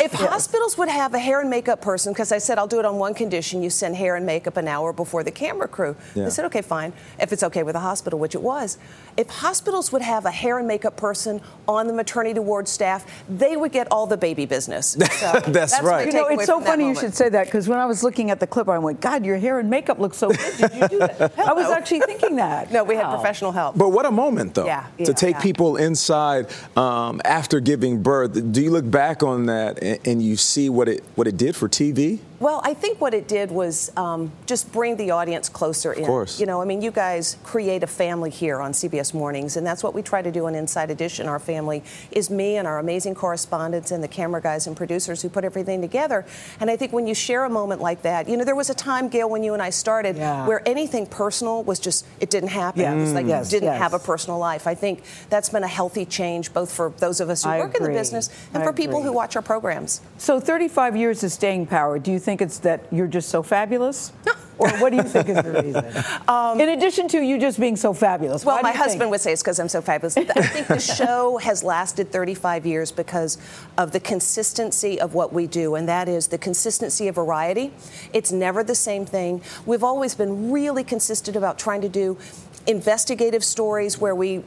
If 0.00 0.12
hospitals 0.12 0.78
would 0.78 0.88
have 0.88 1.14
a 1.14 1.18
hair 1.18 1.40
and 1.40 1.50
makeup 1.50 1.80
person, 1.80 2.12
because 2.12 2.32
I 2.32 2.38
said 2.38 2.58
I'll 2.58 2.66
do 2.66 2.78
it 2.78 2.84
on 2.84 2.96
one 2.98 3.14
condition, 3.14 3.62
you 3.62 3.70
send 3.70 3.96
hair 3.96 4.16
and 4.16 4.24
makeup 4.26 4.56
an 4.56 4.68
hour 4.68 4.92
before 4.92 5.22
the 5.24 5.30
camera 5.30 5.68
crew. 5.68 5.96
Yeah. 6.14 6.24
They 6.24 6.30
said, 6.30 6.44
okay, 6.46 6.62
fine, 6.62 6.92
if 7.20 7.32
it's 7.32 7.42
okay 7.42 7.62
with 7.62 7.74
the 7.74 7.80
hospital, 7.80 8.18
which 8.18 8.34
it 8.34 8.42
was. 8.42 8.78
If 9.16 9.28
hospitals 9.28 9.92
would 9.92 10.02
have 10.02 10.24
a 10.24 10.30
hair 10.30 10.58
and 10.58 10.66
makeup 10.66 10.96
person 10.96 11.40
on 11.68 11.86
the 11.86 11.92
maternity 11.92 12.40
ward 12.40 12.68
staff, 12.68 13.04
they 13.28 13.56
would 13.56 13.72
get 13.72 13.88
all 13.90 14.06
the 14.06 14.16
baby 14.16 14.46
business. 14.46 14.92
So 14.92 15.40
That's 15.46 15.80
my 15.82 15.88
right. 15.88 16.06
You 16.06 16.12
know, 16.12 16.26
it's 16.28 16.46
so 16.46 16.54
from 16.56 16.64
that 16.64 16.70
funny 16.70 16.88
you 16.88 16.94
should 16.94 17.14
say 17.14 17.28
that 17.28 17.46
because 17.46 17.68
when 17.68 17.78
I 17.78 17.86
was 17.86 18.02
looking 18.02 18.30
at 18.30 18.40
the 18.40 18.46
clip, 18.46 18.68
I 18.68 18.78
went, 18.78 18.91
God, 19.00 19.24
your 19.24 19.36
hair 19.38 19.58
and 19.58 19.68
makeup 19.70 19.98
look 19.98 20.14
so 20.14 20.28
good. 20.30 20.56
Did 20.58 20.74
you 20.74 20.88
do 20.88 20.98
that? 20.98 21.38
I 21.38 21.52
was 21.52 21.70
actually 21.70 22.00
thinking 22.00 22.36
that. 22.36 22.70
No, 22.72 22.84
we 22.84 22.94
had 22.94 23.04
Wow. 23.06 23.14
professional 23.14 23.52
help. 23.52 23.76
But 23.76 23.90
what 23.90 24.06
a 24.06 24.10
moment, 24.10 24.54
though, 24.54 24.66
Yeah. 24.66 24.84
to 24.98 25.04
Yeah. 25.04 25.12
take 25.12 25.34
Yeah. 25.36 25.40
people 25.42 25.76
inside 25.76 26.46
um, 26.76 27.20
after 27.24 27.60
giving 27.60 28.02
birth. 28.02 28.52
Do 28.52 28.60
you 28.62 28.70
look 28.70 28.88
back 28.90 29.22
on 29.22 29.46
that 29.46 29.82
and, 29.82 29.98
and 30.06 30.22
you 30.22 30.36
see 30.36 30.68
what 30.68 30.88
it 30.88 31.02
what 31.14 31.26
it 31.26 31.36
did 31.36 31.56
for 31.56 31.68
TV? 31.68 32.18
Well, 32.42 32.60
I 32.64 32.74
think 32.74 33.00
what 33.00 33.14
it 33.14 33.28
did 33.28 33.52
was 33.52 33.92
um, 33.96 34.32
just 34.46 34.72
bring 34.72 34.96
the 34.96 35.12
audience 35.12 35.48
closer 35.48 35.92
in. 35.92 36.00
Of 36.02 36.08
course. 36.08 36.40
You 36.40 36.46
know, 36.46 36.60
I 36.60 36.64
mean, 36.64 36.82
you 36.82 36.90
guys 36.90 37.36
create 37.44 37.84
a 37.84 37.86
family 37.86 38.30
here 38.30 38.60
on 38.60 38.72
CBS 38.72 39.14
Mornings, 39.14 39.56
and 39.56 39.64
that's 39.64 39.84
what 39.84 39.94
we 39.94 40.02
try 40.02 40.22
to 40.22 40.32
do 40.32 40.48
in 40.48 40.56
Inside 40.56 40.90
Edition. 40.90 41.28
Our 41.28 41.38
family 41.38 41.84
is 42.10 42.30
me 42.30 42.56
and 42.56 42.66
our 42.66 42.80
amazing 42.80 43.14
correspondents 43.14 43.92
and 43.92 44.02
the 44.02 44.08
camera 44.08 44.40
guys 44.40 44.66
and 44.66 44.76
producers 44.76 45.22
who 45.22 45.28
put 45.28 45.44
everything 45.44 45.80
together. 45.80 46.26
And 46.58 46.68
I 46.68 46.74
think 46.74 46.92
when 46.92 47.06
you 47.06 47.14
share 47.14 47.44
a 47.44 47.48
moment 47.48 47.80
like 47.80 48.02
that, 48.02 48.28
you 48.28 48.36
know, 48.36 48.42
there 48.42 48.56
was 48.56 48.70
a 48.70 48.74
time, 48.74 49.08
Gayle, 49.08 49.30
when 49.30 49.44
you 49.44 49.52
and 49.54 49.62
I 49.62 49.70
started, 49.70 50.16
Yeah. 50.16 50.44
where 50.44 50.68
anything 50.68 51.06
personal 51.06 51.62
was 51.62 51.78
just, 51.78 52.04
it 52.18 52.28
didn't 52.28 52.48
happen. 52.48 52.80
Yeah. 52.82 52.94
It 52.94 53.02
was 53.02 53.12
like 53.12 53.26
Yes, 53.26 53.52
you 53.52 53.60
didn't 53.60 53.74
yes. 53.74 53.78
have 53.80 53.94
a 53.94 54.00
personal 54.00 54.40
life. 54.40 54.66
I 54.66 54.74
think 54.74 55.04
that's 55.30 55.50
been 55.50 55.62
a 55.62 55.68
healthy 55.68 56.04
change, 56.04 56.52
both 56.52 56.72
for 56.72 56.92
those 56.98 57.20
of 57.20 57.30
us 57.30 57.44
who 57.44 57.50
I 57.50 57.60
work 57.60 57.76
in 57.76 57.84
the 57.84 57.90
business 57.90 58.30
and 58.52 58.64
I 58.64 58.66
for 58.66 58.72
people 58.72 59.00
who 59.00 59.12
watch 59.12 59.36
our 59.36 59.42
programs. 59.42 60.00
So 60.18 60.40
35 60.40 60.96
years 60.96 61.22
of 61.22 61.30
staying 61.30 61.66
power. 61.66 62.00
Do 62.00 62.10
you 62.10 62.18
think 62.18 62.31
it's 62.40 62.58
that 62.60 62.84
you're 62.90 63.06
just 63.08 63.28
so 63.28 63.42
fabulous? 63.42 64.12
or 64.58 64.68
what 64.78 64.90
do 64.90 64.96
you 64.96 65.02
think 65.02 65.28
is 65.28 65.36
the 65.42 65.62
reason? 65.62 66.04
Um, 66.28 66.60
in 66.60 66.68
addition 66.68 67.08
to 67.08 67.20
you 67.20 67.38
just 67.38 67.58
being 67.58 67.74
so 67.76 67.92
fabulous. 67.92 68.44
Well, 68.44 68.60
my 68.62 68.68
you 68.68 68.72
think- 68.74 68.84
husband 68.84 69.10
would 69.10 69.20
say 69.20 69.32
it's 69.32 69.42
because 69.42 69.58
I'm 69.58 69.68
so 69.68 69.80
fabulous. 69.82 70.16
I 70.16 70.24
think 70.24 70.68
the 70.68 70.78
show 70.98 71.38
has 71.38 71.64
lasted 71.64 72.12
35 72.12 72.64
years 72.66 72.92
because 72.92 73.38
of 73.76 73.92
the 73.92 74.00
consistency 74.00 75.00
of 75.00 75.14
what 75.14 75.32
we 75.32 75.46
do, 75.46 75.74
and 75.74 75.88
that 75.88 76.08
is 76.08 76.28
the 76.28 76.38
consistency 76.38 77.08
of 77.08 77.16
variety. 77.16 77.72
It's 78.12 78.30
never 78.30 78.62
the 78.62 78.74
same 78.74 79.04
thing. 79.04 79.42
We've 79.66 79.84
always 79.84 80.14
been 80.14 80.52
really 80.52 80.84
consistent 80.84 81.36
about 81.36 81.58
trying 81.58 81.80
to 81.80 81.88
do 81.88 82.18
investigative 82.66 83.42
stories 83.42 83.98
where 83.98 84.14
we 84.14 84.40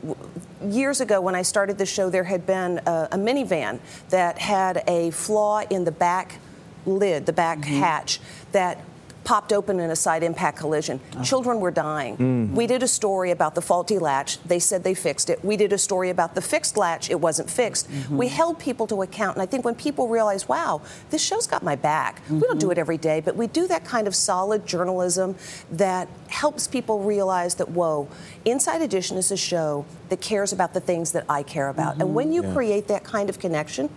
years 0.64 1.02
ago 1.02 1.20
when 1.20 1.36
i 1.36 1.42
started 1.42 1.78
the 1.78 1.86
show 1.86 2.10
there 2.10 2.24
had 2.24 2.46
been 2.48 2.80
a, 2.86 3.10
a 3.12 3.18
minivan 3.18 3.78
that 4.10 4.38
had 4.38 4.82
a 4.88 5.12
flaw 5.12 5.60
in 5.70 5.84
the 5.84 5.92
back 5.92 6.40
lid 6.86 7.26
the 7.26 7.34
back 7.34 7.60
mm-hmm. 7.60 7.80
hatch 7.80 8.20
that 8.52 8.80
popped 9.26 9.52
open 9.52 9.80
in 9.80 9.90
a 9.90 9.96
side 9.96 10.24
impact 10.24 10.58
collision. 10.58 11.02
Ah. 11.18 11.24
Children 11.24 11.60
were 11.60 11.72
dying. 11.72 12.16
Mm. 12.16 12.52
We 12.52 12.68
did 12.68 12.84
a 12.84 12.88
story 12.88 13.32
about 13.32 13.56
the 13.56 13.62
faulty 13.62 13.98
latch. 13.98 14.42
They 14.44 14.60
said 14.60 14.84
they 14.84 14.94
fixed 14.94 15.30
it. 15.30 15.44
We 15.44 15.58
did 15.58 15.74
a 15.74 15.78
story 15.78 16.12
about 16.12 16.36
the 16.36 16.42
fixed 16.42 16.78
latch. 16.78 17.10
It 17.10 17.20
wasn't 17.20 17.50
fixed. 17.50 17.90
Mm-hmm. 17.90 18.18
We 18.18 18.28
held 18.28 18.60
people 18.60 18.86
to 18.88 19.02
account. 19.02 19.36
And 19.36 19.42
I 19.42 19.48
think 19.48 19.66
when 19.66 19.76
people 19.76 20.08
realize, 20.08 20.48
wow, 20.48 20.82
this 21.10 21.24
show's 21.24 21.48
got 21.48 21.64
my 21.64 21.76
back, 21.76 22.22
we 22.30 22.40
don't 22.40 22.60
do 22.60 22.68
mm-hmm. 22.68 22.74
it 22.74 22.78
every 22.78 23.00
day, 23.00 23.20
but 23.20 23.36
we 23.36 23.48
do 23.48 23.68
that 23.68 23.84
kind 23.84 24.08
of 24.08 24.16
solid 24.16 24.68
journalism 24.68 25.36
that 25.72 26.08
helps 26.28 26.68
people 26.68 27.02
realize 27.02 27.56
that, 27.56 27.72
whoa, 27.72 28.08
Inside 28.46 28.84
Edition 28.84 29.18
is 29.18 29.32
a 29.32 29.38
show 29.38 29.86
that 30.10 30.22
cares 30.22 30.54
about 30.54 30.76
the 30.76 30.80
things 30.80 31.14
that 31.14 31.26
I 31.28 31.42
care 31.42 31.70
about. 31.70 31.96
And 32.00 32.14
when 32.14 32.32
you 32.32 32.44
Yeah. 32.44 32.54
create 32.54 32.88
that 32.90 33.04
kind 33.04 33.28
of 33.28 33.40
connection, 33.40 33.90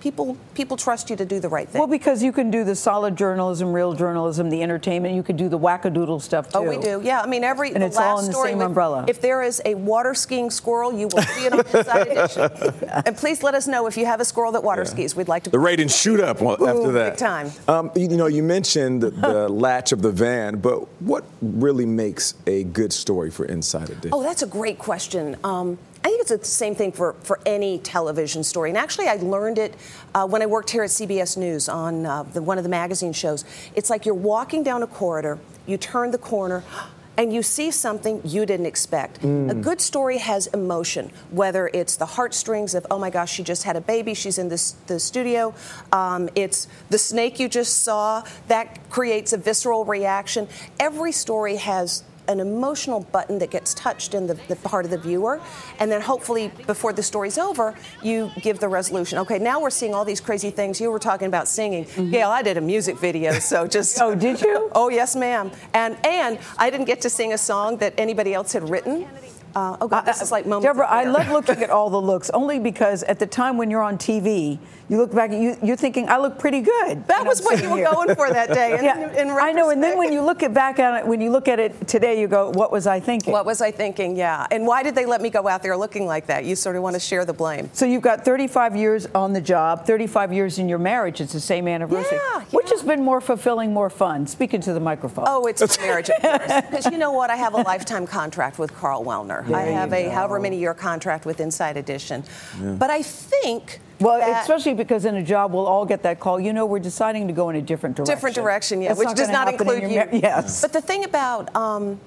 people 0.00 0.36
people 0.54 0.76
trust 0.76 1.10
you 1.10 1.16
to 1.16 1.24
do 1.24 1.40
the 1.40 1.48
right 1.48 1.68
thing. 1.68 1.78
Well, 1.78 1.88
because 1.88 2.22
you 2.22 2.32
can 2.32 2.50
do 2.50 2.64
the 2.64 2.74
solid 2.76 3.16
journalism, 3.16 3.72
real 3.72 3.92
journalism, 3.94 4.50
the 4.50 4.62
entertainment. 4.62 5.14
You 5.14 5.22
could 5.22 5.36
do 5.36 5.48
the 5.48 5.58
wackadoodle 5.58 6.20
stuff 6.22 6.50
too. 6.52 6.58
Oh, 6.58 6.62
we 6.62 6.76
do. 6.78 7.00
Yeah, 7.02 7.20
I 7.20 7.26
mean 7.26 7.44
every 7.44 7.72
And 7.72 7.82
the 7.82 7.86
it's 7.86 7.96
last 7.96 8.06
all 8.06 8.18
in 8.20 8.26
the 8.26 8.32
story 8.32 8.50
same 8.50 8.58
with- 8.58 8.66
umbrella. 8.68 9.04
If 9.08 9.20
there 9.20 9.42
is 9.42 9.60
a 9.64 9.74
water 9.74 10.14
skiing 10.14 10.50
squirrel, 10.50 10.92
you 10.92 11.08
will 11.08 11.22
see 11.22 11.46
it 11.46 11.52
on 11.52 11.60
Inside 11.60 12.08
Edition. 12.08 12.50
And 13.06 13.16
please 13.16 13.42
let 13.42 13.54
us 13.54 13.66
know 13.66 13.86
if 13.86 13.96
you 13.96 14.06
have 14.06 14.20
a 14.20 14.24
squirrel 14.24 14.52
that 14.52 14.62
water 14.62 14.84
skis. 14.84 15.14
We'd 15.14 15.28
like 15.28 15.42
to. 15.44 15.50
The 15.50 15.58
ratings 15.58 15.94
shoot 15.96 16.20
up 16.20 16.40
well, 16.40 16.54
after 16.54 16.72
Boom, 16.82 16.94
that. 16.94 17.10
big 17.12 17.18
time. 17.18 17.50
Um, 17.68 17.90
you, 17.94 18.08
you 18.08 18.16
know, 18.16 18.26
you 18.26 18.42
mentioned 18.42 19.02
the, 19.02 19.10
the 19.10 19.48
latch 19.66 19.92
of 19.92 20.02
the 20.02 20.10
van, 20.10 20.58
but 20.58 20.80
what 21.00 21.24
really 21.42 21.86
makes 21.86 22.34
a 22.46 22.64
good 22.64 22.92
story 22.92 23.30
for 23.30 23.44
Inside 23.46 23.90
Edition? 23.90 24.10
Oh, 24.12 24.22
that's 24.22 24.42
a 24.42 24.46
great 24.46 24.78
question. 24.78 25.36
Um, 25.44 25.78
I 25.78 25.92
think 25.94 25.95
it's 26.30 26.48
the 26.48 26.54
same 26.54 26.74
thing 26.74 26.92
for, 26.92 27.14
for 27.22 27.40
any 27.46 27.78
television 27.78 28.44
story. 28.44 28.70
And 28.70 28.78
actually, 28.78 29.08
I 29.08 29.16
learned 29.16 29.58
it 29.58 29.74
uh, 30.14 30.26
when 30.26 30.42
I 30.42 30.46
worked 30.46 30.70
here 30.70 30.82
at 30.82 30.90
CBS 30.90 31.36
News 31.36 31.68
on 31.68 32.06
uh, 32.06 32.22
the, 32.22 32.42
one 32.42 32.58
of 32.58 32.64
the 32.64 32.70
magazine 32.70 33.12
shows. 33.12 33.44
It's 33.74 33.90
like 33.90 34.06
you're 34.06 34.14
walking 34.14 34.62
down 34.62 34.82
a 34.82 34.86
corridor, 34.86 35.38
you 35.66 35.76
turn 35.76 36.10
the 36.10 36.18
corner, 36.18 36.64
and 37.18 37.32
you 37.32 37.42
see 37.42 37.70
something 37.70 38.20
you 38.24 38.44
didn't 38.44 38.66
expect. 38.66 39.22
Mm. 39.22 39.50
A 39.50 39.54
good 39.54 39.80
story 39.80 40.18
has 40.18 40.48
emotion, 40.48 41.10
whether 41.30 41.70
it's 41.72 41.96
the 41.96 42.04
heartstrings 42.04 42.74
of, 42.74 42.86
oh 42.90 42.98
my 42.98 43.08
gosh, 43.08 43.32
she 43.32 43.42
just 43.42 43.62
had 43.62 43.74
a 43.74 43.80
baby, 43.80 44.12
she's 44.12 44.36
in 44.36 44.50
this, 44.50 44.72
the 44.86 45.00
studio. 45.00 45.54
Um, 45.92 46.28
it's 46.34 46.68
the 46.90 46.98
snake 46.98 47.40
you 47.40 47.48
just 47.48 47.82
saw, 47.82 48.22
that 48.48 48.90
creates 48.90 49.32
a 49.32 49.38
visceral 49.38 49.86
reaction. 49.86 50.46
Every 50.78 51.12
story 51.12 51.56
has 51.56 52.04
an 52.28 52.40
emotional 52.40 53.00
button 53.00 53.38
that 53.38 53.50
gets 53.50 53.74
touched 53.74 54.14
in 54.14 54.26
the, 54.26 54.34
the 54.48 54.68
heart 54.68 54.84
of 54.84 54.90
the 54.90 54.98
viewer. 54.98 55.40
And 55.78 55.90
then 55.90 56.00
hopefully, 56.00 56.50
before 56.66 56.92
the 56.92 57.02
story's 57.02 57.38
over, 57.38 57.74
you 58.02 58.30
give 58.40 58.58
the 58.58 58.68
resolution. 58.68 59.18
Okay, 59.18 59.38
now 59.38 59.60
we're 59.60 59.70
seeing 59.70 59.94
all 59.94 60.04
these 60.04 60.20
crazy 60.20 60.50
things. 60.50 60.80
You 60.80 60.90
were 60.90 60.98
talking 60.98 61.28
about 61.28 61.48
singing. 61.48 61.84
Mm-hmm. 61.84 62.10
Gayle, 62.10 62.30
I 62.30 62.42
did 62.42 62.56
a 62.56 62.60
music 62.60 62.98
video, 62.98 63.38
so 63.38 63.66
just. 63.76 64.00
oh, 64.00 64.14
did 64.14 64.40
you? 64.40 64.70
Oh, 64.76 64.90
yes, 64.90 65.16
ma'am. 65.16 65.50
And, 65.72 65.96
and 66.04 66.38
I 66.58 66.68
didn't 66.70 66.86
get 66.86 67.00
to 67.02 67.10
sing 67.10 67.32
a 67.32 67.38
song 67.38 67.78
that 67.78 67.94
anybody 67.96 68.34
else 68.34 68.52
had 68.52 68.68
written. 68.68 69.08
Uh, 69.56 69.74
oh, 69.80 69.88
God, 69.88 70.02
this 70.02 70.20
is 70.20 70.30
like 70.30 70.44
moments. 70.44 70.66
Deborah, 70.66 70.86
I 70.86 71.04
love 71.04 71.30
looking 71.30 71.62
at 71.62 71.70
all 71.70 71.88
the 71.88 72.00
looks, 72.00 72.28
only 72.28 72.58
because 72.58 73.02
at 73.04 73.18
the 73.18 73.26
time 73.26 73.56
when 73.56 73.70
you're 73.70 73.80
on 73.80 73.96
TV, 73.96 74.58
you 74.90 74.98
look 74.98 75.14
back, 75.14 75.32
you, 75.32 75.56
you're 75.62 75.76
thinking, 75.76 76.10
I 76.10 76.18
look 76.18 76.38
pretty 76.38 76.60
good. 76.60 77.06
That 77.08 77.26
was 77.26 77.42
what 77.42 77.62
you 77.62 77.70
were 77.70 77.76
here. 77.78 77.90
going 77.90 78.14
for 78.14 78.28
that 78.28 78.52
day. 78.52 78.78
In, 78.78 78.84
yeah, 78.84 79.22
in 79.22 79.30
I 79.30 79.52
know. 79.52 79.70
And 79.70 79.82
then 79.82 79.96
when 79.96 80.12
you 80.12 80.20
look 80.20 80.42
at 80.42 80.54
back 80.54 80.78
at 80.78 81.00
it, 81.00 81.06
when 81.06 81.20
you 81.22 81.30
look 81.30 81.48
at 81.48 81.58
it 81.58 81.88
today, 81.88 82.20
you 82.20 82.28
go, 82.28 82.50
what 82.50 82.70
was 82.70 82.86
I 82.86 83.00
thinking? 83.00 83.32
What 83.32 83.46
was 83.46 83.62
I 83.62 83.70
thinking? 83.70 84.14
Yeah. 84.14 84.46
And 84.50 84.66
why 84.66 84.82
did 84.82 84.94
they 84.94 85.06
let 85.06 85.22
me 85.22 85.30
go 85.30 85.48
out 85.48 85.62
there 85.62 85.76
looking 85.76 86.06
like 86.06 86.26
that? 86.26 86.44
You 86.44 86.54
sort 86.54 86.76
of 86.76 86.82
want 86.82 86.94
to 86.94 87.00
share 87.00 87.24
the 87.24 87.32
blame. 87.32 87.70
So 87.72 87.84
you've 87.86 88.02
got 88.02 88.24
35 88.24 88.76
years 88.76 89.06
on 89.06 89.32
the 89.32 89.40
job, 89.40 89.86
35 89.86 90.32
years 90.34 90.58
in 90.58 90.68
your 90.68 90.78
marriage. 90.78 91.20
It's 91.20 91.32
the 91.32 91.40
same 91.40 91.66
anniversary. 91.66 92.18
Yeah, 92.18 92.42
Which 92.52 92.70
has 92.70 92.82
been 92.82 93.02
more 93.02 93.20
fulfilling, 93.20 93.72
more 93.72 93.90
fun? 93.90 94.26
Speaking 94.26 94.60
to 94.60 94.72
the 94.72 94.80
microphone. 94.80 95.24
Oh, 95.26 95.46
it's 95.46 95.78
marriage, 95.78 96.10
of 96.10 96.20
course. 96.20 96.52
Because 96.76 96.86
you 96.86 96.98
know 96.98 97.12
what? 97.12 97.30
I 97.30 97.36
have 97.36 97.54
a 97.54 97.62
lifetime 97.62 98.06
contract 98.06 98.58
with 98.58 98.74
Karl 98.74 99.04
Wellner. 99.04 99.45
I 99.54 99.62
have 99.62 99.92
a 99.92 100.04
go. 100.04 100.10
however 100.10 100.38
many 100.40 100.58
year 100.58 100.74
contract 100.74 101.26
with 101.26 101.40
Inside 101.40 101.76
Edition. 101.76 102.24
But 102.60 102.90
I 102.90 103.02
think. 103.02 103.80
Well, 104.00 104.18
that- 104.18 104.42
especially 104.42 104.74
because 104.74 105.04
in 105.04 105.16
a 105.16 105.22
job, 105.22 105.52
we'll 105.52 105.66
all 105.66 105.86
get 105.86 106.02
that 106.02 106.20
call. 106.20 106.38
You 106.38 106.52
know, 106.52 106.66
we're 106.66 106.78
deciding 106.78 107.26
to 107.28 107.32
go 107.32 107.48
in 107.50 107.56
a 107.56 107.62
different 107.62 107.96
direction. 107.96 108.14
different 108.14 108.36
direction, 108.36 108.82
yeah, 108.82 108.88
That's 108.88 108.98
which 109.00 109.14
does 109.16 109.28
not 109.28 109.48
happen 109.48 109.54
in 109.68 109.74
include 109.74 109.82
your 109.92 110.04
you. 110.04 110.20
mar- 110.20 110.20
yes. 110.22 110.60
But 110.60 110.72
the 110.74 110.82
thing 110.82 111.04
about, 111.04 111.54
um, 111.56 111.98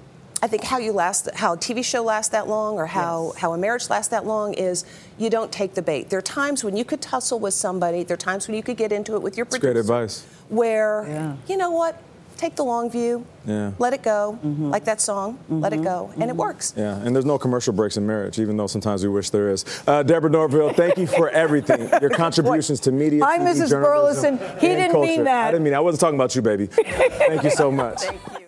I 0.42 0.46
think 0.46 0.62
how 0.64 0.78
you 0.78 0.92
last, 0.92 1.28
how 1.34 1.54
a 1.54 1.56
TV 1.56 1.82
show 1.84 2.02
lasts 2.02 2.30
that 2.30 2.48
long, 2.48 2.76
or 2.76 2.86
how 2.86 3.32
how 3.36 3.52
a 3.52 3.58
marriage 3.58 3.90
lasts 3.90 4.08
that 4.08 4.24
long, 4.24 4.54
is 4.54 4.84
you 5.18 5.28
don't 5.30 5.50
take 5.52 5.74
the 5.74 5.82
bait. 5.82 6.08
There 6.10 6.18
are 6.18 6.22
times 6.22 6.62
when 6.64 6.76
you 6.76 6.84
could 6.84 7.00
tussle 7.02 7.38
with 7.40 7.54
somebody. 7.54 8.04
There 8.04 8.14
are 8.14 8.16
times 8.16 8.46
when 8.48 8.56
you 8.56 8.62
could 8.62 8.76
get 8.76 8.92
into 8.92 9.16
it 9.16 9.22
with 9.22 9.36
your 9.36 9.44
It's 9.46 9.56
producer. 9.58 9.72
great 9.74 9.80
advice. 9.80 10.24
Where 10.48 11.04
Yeah. 11.08 11.34
you 11.46 11.56
know 11.58 11.70
what, 11.72 11.96
take 12.38 12.54
the 12.56 12.64
long 12.64 12.88
view, 12.88 13.26
Yeah. 13.46 13.72
let 13.78 13.92
it 13.94 14.02
go, 14.02 14.38
Mm-hmm. 14.44 14.70
like 14.70 14.84
that 14.84 15.00
song, 15.00 15.38
let 15.48 15.72
it 15.72 15.82
go, 15.82 16.10
and 16.20 16.28
it 16.30 16.36
works. 16.36 16.74
Yeah, 16.76 16.96
and 16.96 17.14
there's 17.14 17.24
no 17.24 17.38
commercial 17.38 17.72
breaks 17.72 17.96
in 17.96 18.06
marriage, 18.06 18.38
even 18.38 18.56
though 18.56 18.66
sometimes 18.66 19.02
we 19.02 19.08
wish 19.08 19.30
there 19.30 19.48
is. 19.50 19.64
Uh, 19.86 20.02
Deborah 20.02 20.30
Norville, 20.30 20.72
thank 20.72 20.98
you 20.98 21.06
for 21.06 21.30
everything. 21.30 21.88
Your 22.00 22.10
contributions 22.10 22.80
to 22.80 22.92
media. 22.92 23.24
Hi, 23.24 23.38
TV, 23.38 23.42
Mrs. 23.54 23.70
journalism, 23.70 24.36
Burleson. 24.36 24.58
He 24.60 24.68
didn't 24.68 25.00
mean 25.00 25.24
that. 25.24 25.48
I 25.48 25.50
didn't 25.52 25.64
mean. 25.64 25.74
I 25.74 25.80
wasn't 25.80 26.00
talking 26.00 26.16
about 26.16 26.34
you, 26.36 26.42
baby. 26.42 26.66
thank 26.66 27.42
you 27.42 27.50
so 27.50 27.70
much. 27.82 28.02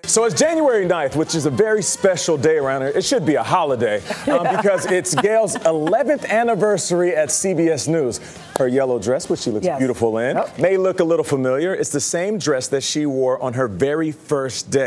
So 0.05 0.25
it's 0.25 0.39
January 0.39 0.85
9th, 0.85 1.17
which 1.17 1.35
is 1.35 1.47
a 1.47 1.51
very 1.51 1.81
special 1.83 2.37
day 2.37 2.59
around 2.59 2.83
here. 2.83 2.91
It 2.91 3.05
should 3.05 3.25
be 3.25 3.37
a 3.37 3.43
holiday 3.43 4.03
um, 4.31 4.43
because 4.57 4.85
it's 4.87 5.15
Gayle's 5.15 5.55
11th 5.57 6.29
anniversary 6.29 7.15
at 7.15 7.29
CBS 7.31 7.89
News. 7.89 8.21
Her 8.59 8.69
yellow 8.69 8.99
dress, 8.99 9.31
which 9.31 9.41
she 9.41 9.51
looks 9.51 9.65
Yes. 9.65 9.79
beautiful 9.79 10.19
in, 10.19 10.37
Yep. 10.37 10.59
may 10.59 10.77
look 10.77 11.01
a 11.01 11.05
little 11.05 11.25
familiar. 11.25 11.73
It's 11.75 11.91
the 11.91 12.01
same 12.01 12.37
dress 12.37 12.69
that 12.69 12.83
she 12.83 13.07
wore 13.07 13.41
on 13.43 13.55
her 13.55 13.69
very 13.69 14.11
first 14.13 14.71
day. 14.71 14.82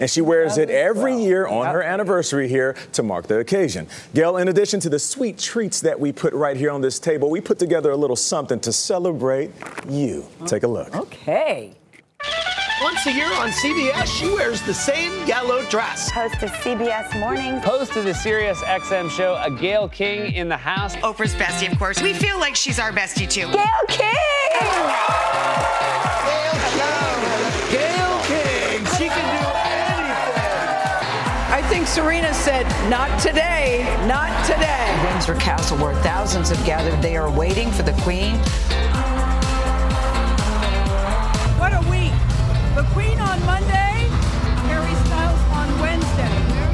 And 0.00 0.10
she 0.10 0.20
wears 0.20 0.58
it 0.58 0.70
every 0.70 1.16
year 1.16 1.46
on 1.46 1.66
her 1.66 1.82
anniversary 1.82 2.48
here 2.48 2.74
to 2.92 3.02
mark 3.02 3.26
the 3.26 3.38
occasion. 3.38 3.86
Gayle, 4.14 4.38
in 4.38 4.48
addition 4.48 4.80
to 4.80 4.88
the 4.88 4.98
sweet 4.98 5.38
treats 5.38 5.80
that 5.80 5.98
we 5.98 6.12
put 6.12 6.34
right 6.34 6.56
here 6.56 6.70
on 6.70 6.80
this 6.80 6.98
table, 6.98 7.30
we 7.30 7.40
put 7.40 7.58
together 7.58 7.90
a 7.90 7.96
little 7.96 8.16
something 8.16 8.60
to 8.60 8.72
celebrate 8.72 9.50
you. 9.88 10.26
Take 10.46 10.62
a 10.62 10.68
look. 10.68 10.94
Okay. 10.94 11.74
Once 12.82 13.06
a 13.06 13.12
year 13.12 13.32
on 13.32 13.48
CBS, 13.50 14.06
she 14.06 14.28
wears 14.28 14.60
the 14.62 14.74
same 14.74 15.26
yellow 15.26 15.64
dress. 15.70 16.10
Host 16.10 16.42
of 16.42 16.50
CBS 16.50 17.18
Mornings. 17.18 17.64
Host 17.64 17.96
of 17.96 18.04
the 18.04 18.12
Sirius 18.12 18.60
XM 18.60 19.08
show, 19.10 19.40
a 19.42 19.50
Gayle 19.50 19.88
King 19.88 20.34
in 20.34 20.48
the 20.50 20.58
house. 20.58 20.94
Oprah's 20.96 21.34
bestie, 21.34 21.72
of 21.72 21.78
course. 21.78 22.02
We 22.02 22.12
feel 22.12 22.38
like 22.38 22.54
she's 22.54 22.78
our 22.78 22.92
bestie 22.92 23.30
too. 23.30 23.46
Gayle 23.50 23.66
King! 23.88 25.85
Think 31.68 31.86
Serena 31.86 32.32
said, 32.32 32.64
not 32.88 33.20
today, 33.20 33.82
not 34.06 34.30
today. 34.46 35.10
Windsor 35.10 35.34
Castle, 35.34 35.76
where 35.78 35.94
thousands 36.02 36.50
have 36.50 36.64
gathered, 36.64 37.00
they 37.02 37.16
are 37.16 37.30
waiting 37.30 37.70
for 37.72 37.82
the 37.82 37.92
Queen. 38.02 38.36
What 41.58 41.72
a 41.72 41.80
week. 41.90 42.12
The 42.76 42.86
Queen 42.92 43.18
on 43.18 43.44
Monday, 43.44 44.08
Harry 44.68 44.94
Styles 45.06 45.40
on 45.50 45.80
Wednesday. 45.80 46.22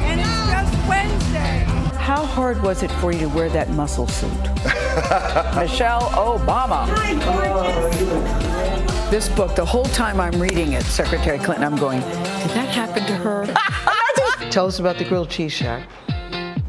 And 0.05 0.21
it's 0.21 0.51
just 0.51 0.87
Wednesday. 0.87 1.65
How 1.97 2.25
hard 2.25 2.61
was 2.61 2.83
it 2.83 2.91
for 2.91 3.11
you 3.11 3.19
to 3.21 3.29
wear 3.29 3.49
that 3.49 3.69
muscle 3.69 4.07
suit? 4.07 4.31
Michelle 5.55 6.09
Obama. 6.11 6.87
This 9.09 9.27
book, 9.29 9.55
the 9.55 9.65
whole 9.65 9.85
time 9.85 10.19
I'm 10.19 10.39
reading 10.39 10.73
it, 10.73 10.83
Secretary 10.83 11.39
Clinton, 11.39 11.63
I'm 11.63 11.77
going, 11.77 12.01
did 12.01 12.51
that 12.51 12.69
happen 12.69 13.03
to 13.05 13.15
her? 13.15 13.47
Tell 14.53 14.67
us 14.67 14.77
about 14.77 14.99
the 14.99 15.03
grilled 15.03 15.31
cheese 15.31 15.51
shack. 15.51 15.89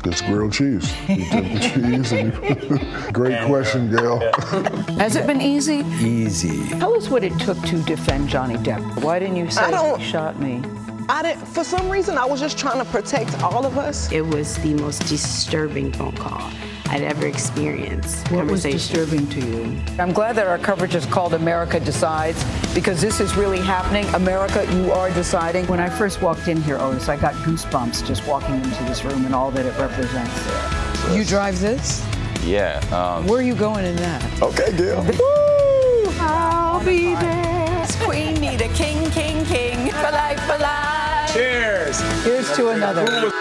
It's 0.07 0.23
grilled 0.23 0.55
cheese. 0.55 0.91
You 1.07 1.17
take 1.17 1.53
the 1.53 1.61
cheese 1.61 2.13
and 2.13 2.33
great 3.13 3.45
question, 3.45 3.95
uh, 3.95 4.01
Gayle. 4.01 4.33
Has 4.99 5.17
it 5.17 5.27
been 5.27 5.43
easy? 5.43 5.81
Easy. 6.01 6.67
Tell 6.79 6.95
us 6.95 7.11
what 7.11 7.23
it 7.23 7.39
took 7.41 7.61
to 7.65 7.83
defend 7.83 8.31
Johnny 8.31 8.55
Depp. 8.57 9.03
Why 9.03 9.19
didn't 9.19 9.37
you 9.37 9.51
say 9.51 9.67
he 9.99 10.03
shot 10.03 10.41
me? 10.41 10.63
I 11.11 11.21
didn't. 11.25 11.45
For 11.45 11.63
some 11.63 11.91
reason, 11.91 12.17
I 12.17 12.25
was 12.25 12.41
just 12.41 12.57
trying 12.57 12.79
to 12.79 12.91
protect 12.91 13.43
all 13.43 13.67
of 13.67 13.77
us. 13.77 14.11
It 14.11 14.23
was 14.23 14.57
the 14.63 14.73
most 14.73 15.01
disturbing 15.01 15.93
phone 15.93 16.17
call 16.17 16.51
I'd 16.95 17.03
ever 17.03 17.27
experienced. 17.27 18.31
What 18.31 18.47
was 18.47 18.63
disturbing 18.63 19.27
to 19.31 19.41
you? 19.41 19.81
I'm 19.99 20.13
glad 20.13 20.37
that 20.37 20.47
our 20.47 20.59
coverage 20.59 20.95
is 20.95 21.05
called 21.07 21.35
America 21.35 21.81
Decides 21.81 22.41
because 22.73 23.01
this 23.01 23.19
is 23.19 23.35
really 23.35 23.59
happening. 23.59 24.07
America, 24.15 24.65
you 24.77 24.93
are 24.93 25.11
deciding. 25.11 25.67
When 25.67 25.81
I 25.81 25.89
first 25.89 26.23
walked 26.23 26.47
in 26.47 26.63
here, 26.63 26.79
Otis, 26.79 27.09
I 27.09 27.17
got 27.17 27.35
goosebumps 27.43 28.07
just 28.07 28.25
walking 28.29 28.55
into 28.55 28.85
this 28.85 29.05
room 29.05 29.27
and 29.27 29.35
all 29.35 29.51
that 29.51 29.67
it 29.67 29.77
represents. 29.77 31.13
You 31.13 31.25
drive 31.25 31.59
this? 31.59 32.07
Yeah. 32.45 32.79
Um, 32.93 33.27
Where 33.27 33.41
are 33.41 33.43
you 33.43 33.57
going 33.57 33.85
in 33.85 33.97
that? 33.97 34.41
Okay, 34.41 34.71
Gayle. 34.77 35.03
Woo! 35.03 36.13
I'll 36.21 36.85
be 36.85 37.17
there. 37.17 37.87
Queen 38.05 38.35
need 38.35 38.61
a 38.61 38.69
king, 38.69 39.11
king, 39.11 39.45
king 39.47 39.91
for 39.91 40.13
life, 40.13 40.39
for 40.43 40.59
life. 40.59 41.33
Cheers. 41.33 42.01
Here's 42.23 42.55
to 42.55 42.69
another. 42.69 43.33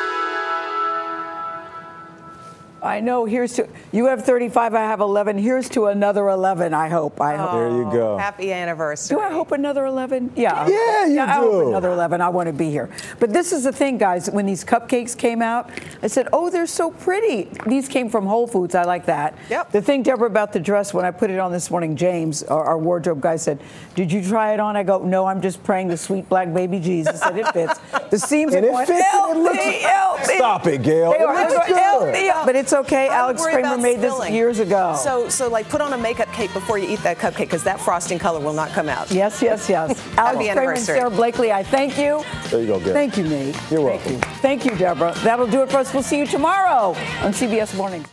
I 2.84 3.00
know. 3.00 3.26
Here's 3.26 3.54
to 3.54 3.68
you 3.92 4.06
have 4.08 4.24
35. 4.26 4.74
I 4.76 4.82
have 4.82 5.00
11. 5.00 5.38
Here's 5.38 5.70
to 5.70 5.86
another 5.88 6.28
11. 6.30 6.74
I 6.74 6.90
hope. 6.90 7.22
I 7.22 7.36
hope. 7.38 7.52
There 7.54 7.70
you 7.70 7.84
go. 7.92 8.14
Oh, 8.14 8.18
happy 8.18 8.52
anniversary. 8.52 9.16
Do 9.18 9.22
I 9.22 9.32
hope 9.32 9.52
another 9.52 9.86
11? 9.86 10.34
Yeah. 10.36 10.68
Yeah, 10.68 11.06
you 11.06 11.20
I 11.22 11.28
hope 11.28 11.52
do. 11.52 11.68
another 11.70 11.92
11. 11.92 12.22
I 12.22 12.30
want 12.30 12.48
to 12.48 12.54
be 12.54 12.70
here. 12.70 12.90
But 13.20 13.32
this 13.32 13.52
is 13.54 13.64
the 13.64 13.72
thing, 13.72 13.98
guys. 13.98 14.30
When 14.30 14.46
these 14.46 14.64
cupcakes 14.64 15.18
came 15.18 15.42
out, 15.42 15.70
I 16.02 16.08
said, 16.08 16.28
oh, 16.34 16.50
they're 16.50 16.68
so 16.68 16.92
pretty. 16.92 17.50
These 17.66 17.88
came 17.88 18.10
from 18.10 18.26
Whole 18.26 18.48
Foods. 18.48 18.76
I 18.76 18.84
like 18.84 19.06
that. 19.06 19.38
Yep. 19.50 19.72
The 19.72 19.82
thing, 19.82 20.04
Deborah, 20.04 20.28
about 20.28 20.52
the 20.54 20.60
dress, 20.60 20.94
when 20.94 21.06
I 21.06 21.12
put 21.12 21.30
it 21.32 21.40
on 21.40 21.52
this 21.52 21.72
morning, 21.72 21.96
James, 21.96 22.44
our, 22.44 22.64
our 22.66 22.78
wardrobe 22.78 23.22
guy, 23.22 23.38
said, 23.38 23.60
did 23.96 24.12
you 24.12 24.22
try 24.24 24.54
it 24.54 24.60
on? 24.60 24.76
I 24.76 24.84
go, 24.84 25.00
no, 25.00 25.26
I'm 25.26 25.42
just 25.42 25.64
praying 25.64 25.88
the 25.88 25.98
sweet 25.98 26.28
black 26.28 26.54
baby 26.54 26.80
Jesus 26.80 27.20
that 27.22 27.38
it 27.38 27.48
fits. 27.54 27.80
The 28.10 28.20
seams 28.20 28.54
And 28.54 28.66
are 28.66 28.70
it 28.70 28.72
going, 28.72 28.86
fits 28.88 29.00
and 29.00 29.00
it 29.00 29.12
healthy, 29.12 29.40
looks- 29.40 29.82
healthy. 29.84 30.36
Stop 30.38 30.68
it, 30.68 30.82
Gayle. 30.84 31.12
They 31.12 31.18
It 31.20 31.22
are. 31.24 31.50
looks 31.50 31.68
good. 31.68 31.78
healthy. 31.78 32.30
But 32.46 32.56
it's 32.56 32.73
okay. 32.74 33.08
I 33.10 33.16
Alex 33.16 33.42
Kramer 33.42 33.60
about 33.60 33.80
made 33.80 34.00
this 34.00 34.14
spilling. 34.14 34.34
years 34.34 34.60
ago. 34.60 34.96
So, 35.02 35.30
so 35.30 35.50
like, 35.50 35.70
put 35.70 35.82
on 35.82 35.94
a 35.94 35.98
makeup 35.98 36.32
cake 36.34 36.54
before 36.54 36.78
you 36.78 36.88
eat 36.88 37.00
that 37.00 37.18
cupcake 37.18 37.38
because 37.38 37.64
that 37.64 37.80
frosting 37.80 38.20
color 38.20 38.40
will 38.40 38.54
not 38.54 38.70
come 38.72 38.90
out. 38.90 39.12
Yes, 39.12 39.42
yes, 39.42 39.70
yes. 39.70 39.90
Alex 40.18 40.46
Happy 40.46 40.52
Kramer 40.52 40.72
and. 40.74 40.82
Sara 40.82 41.10
Blakely, 41.10 41.52
I 41.52 41.64
thank 41.64 41.98
you. 41.98 42.24
There 42.50 42.62
you 42.62 42.68
go, 42.68 42.80
Gayle. 42.80 42.94
Thank 42.94 43.18
you, 43.18 43.24
Nate. 43.24 43.56
You're 43.72 43.90
Thank 43.90 44.06
welcome. 44.06 44.14
you. 44.14 44.20
Thank 44.42 44.66
you, 44.66 44.76
Deborah. 44.76 45.14
That'll 45.24 45.48
do 45.48 45.62
it 45.64 45.70
for 45.72 45.78
us. 45.78 45.94
We'll 45.94 46.04
see 46.04 46.18
you 46.20 46.26
tomorrow 46.28 46.90
on 47.22 47.32
CBS 47.34 47.76
Mornings. 47.76 48.08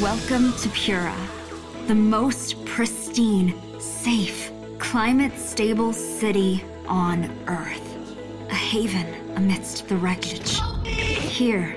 Welcome 0.00 0.52
to 0.54 0.68
Pura, 0.70 1.14
the 1.86 1.94
most 1.94 2.64
pristine, 2.64 3.54
safe, 3.78 4.50
climate 4.78 5.38
stable 5.38 5.92
city 5.92 6.64
on 6.86 7.30
Earth. 7.46 7.80
A 8.50 8.54
haven 8.54 9.06
amidst 9.36 9.88
the 9.88 9.96
wreckage. 9.96 10.60
Here, 10.84 11.76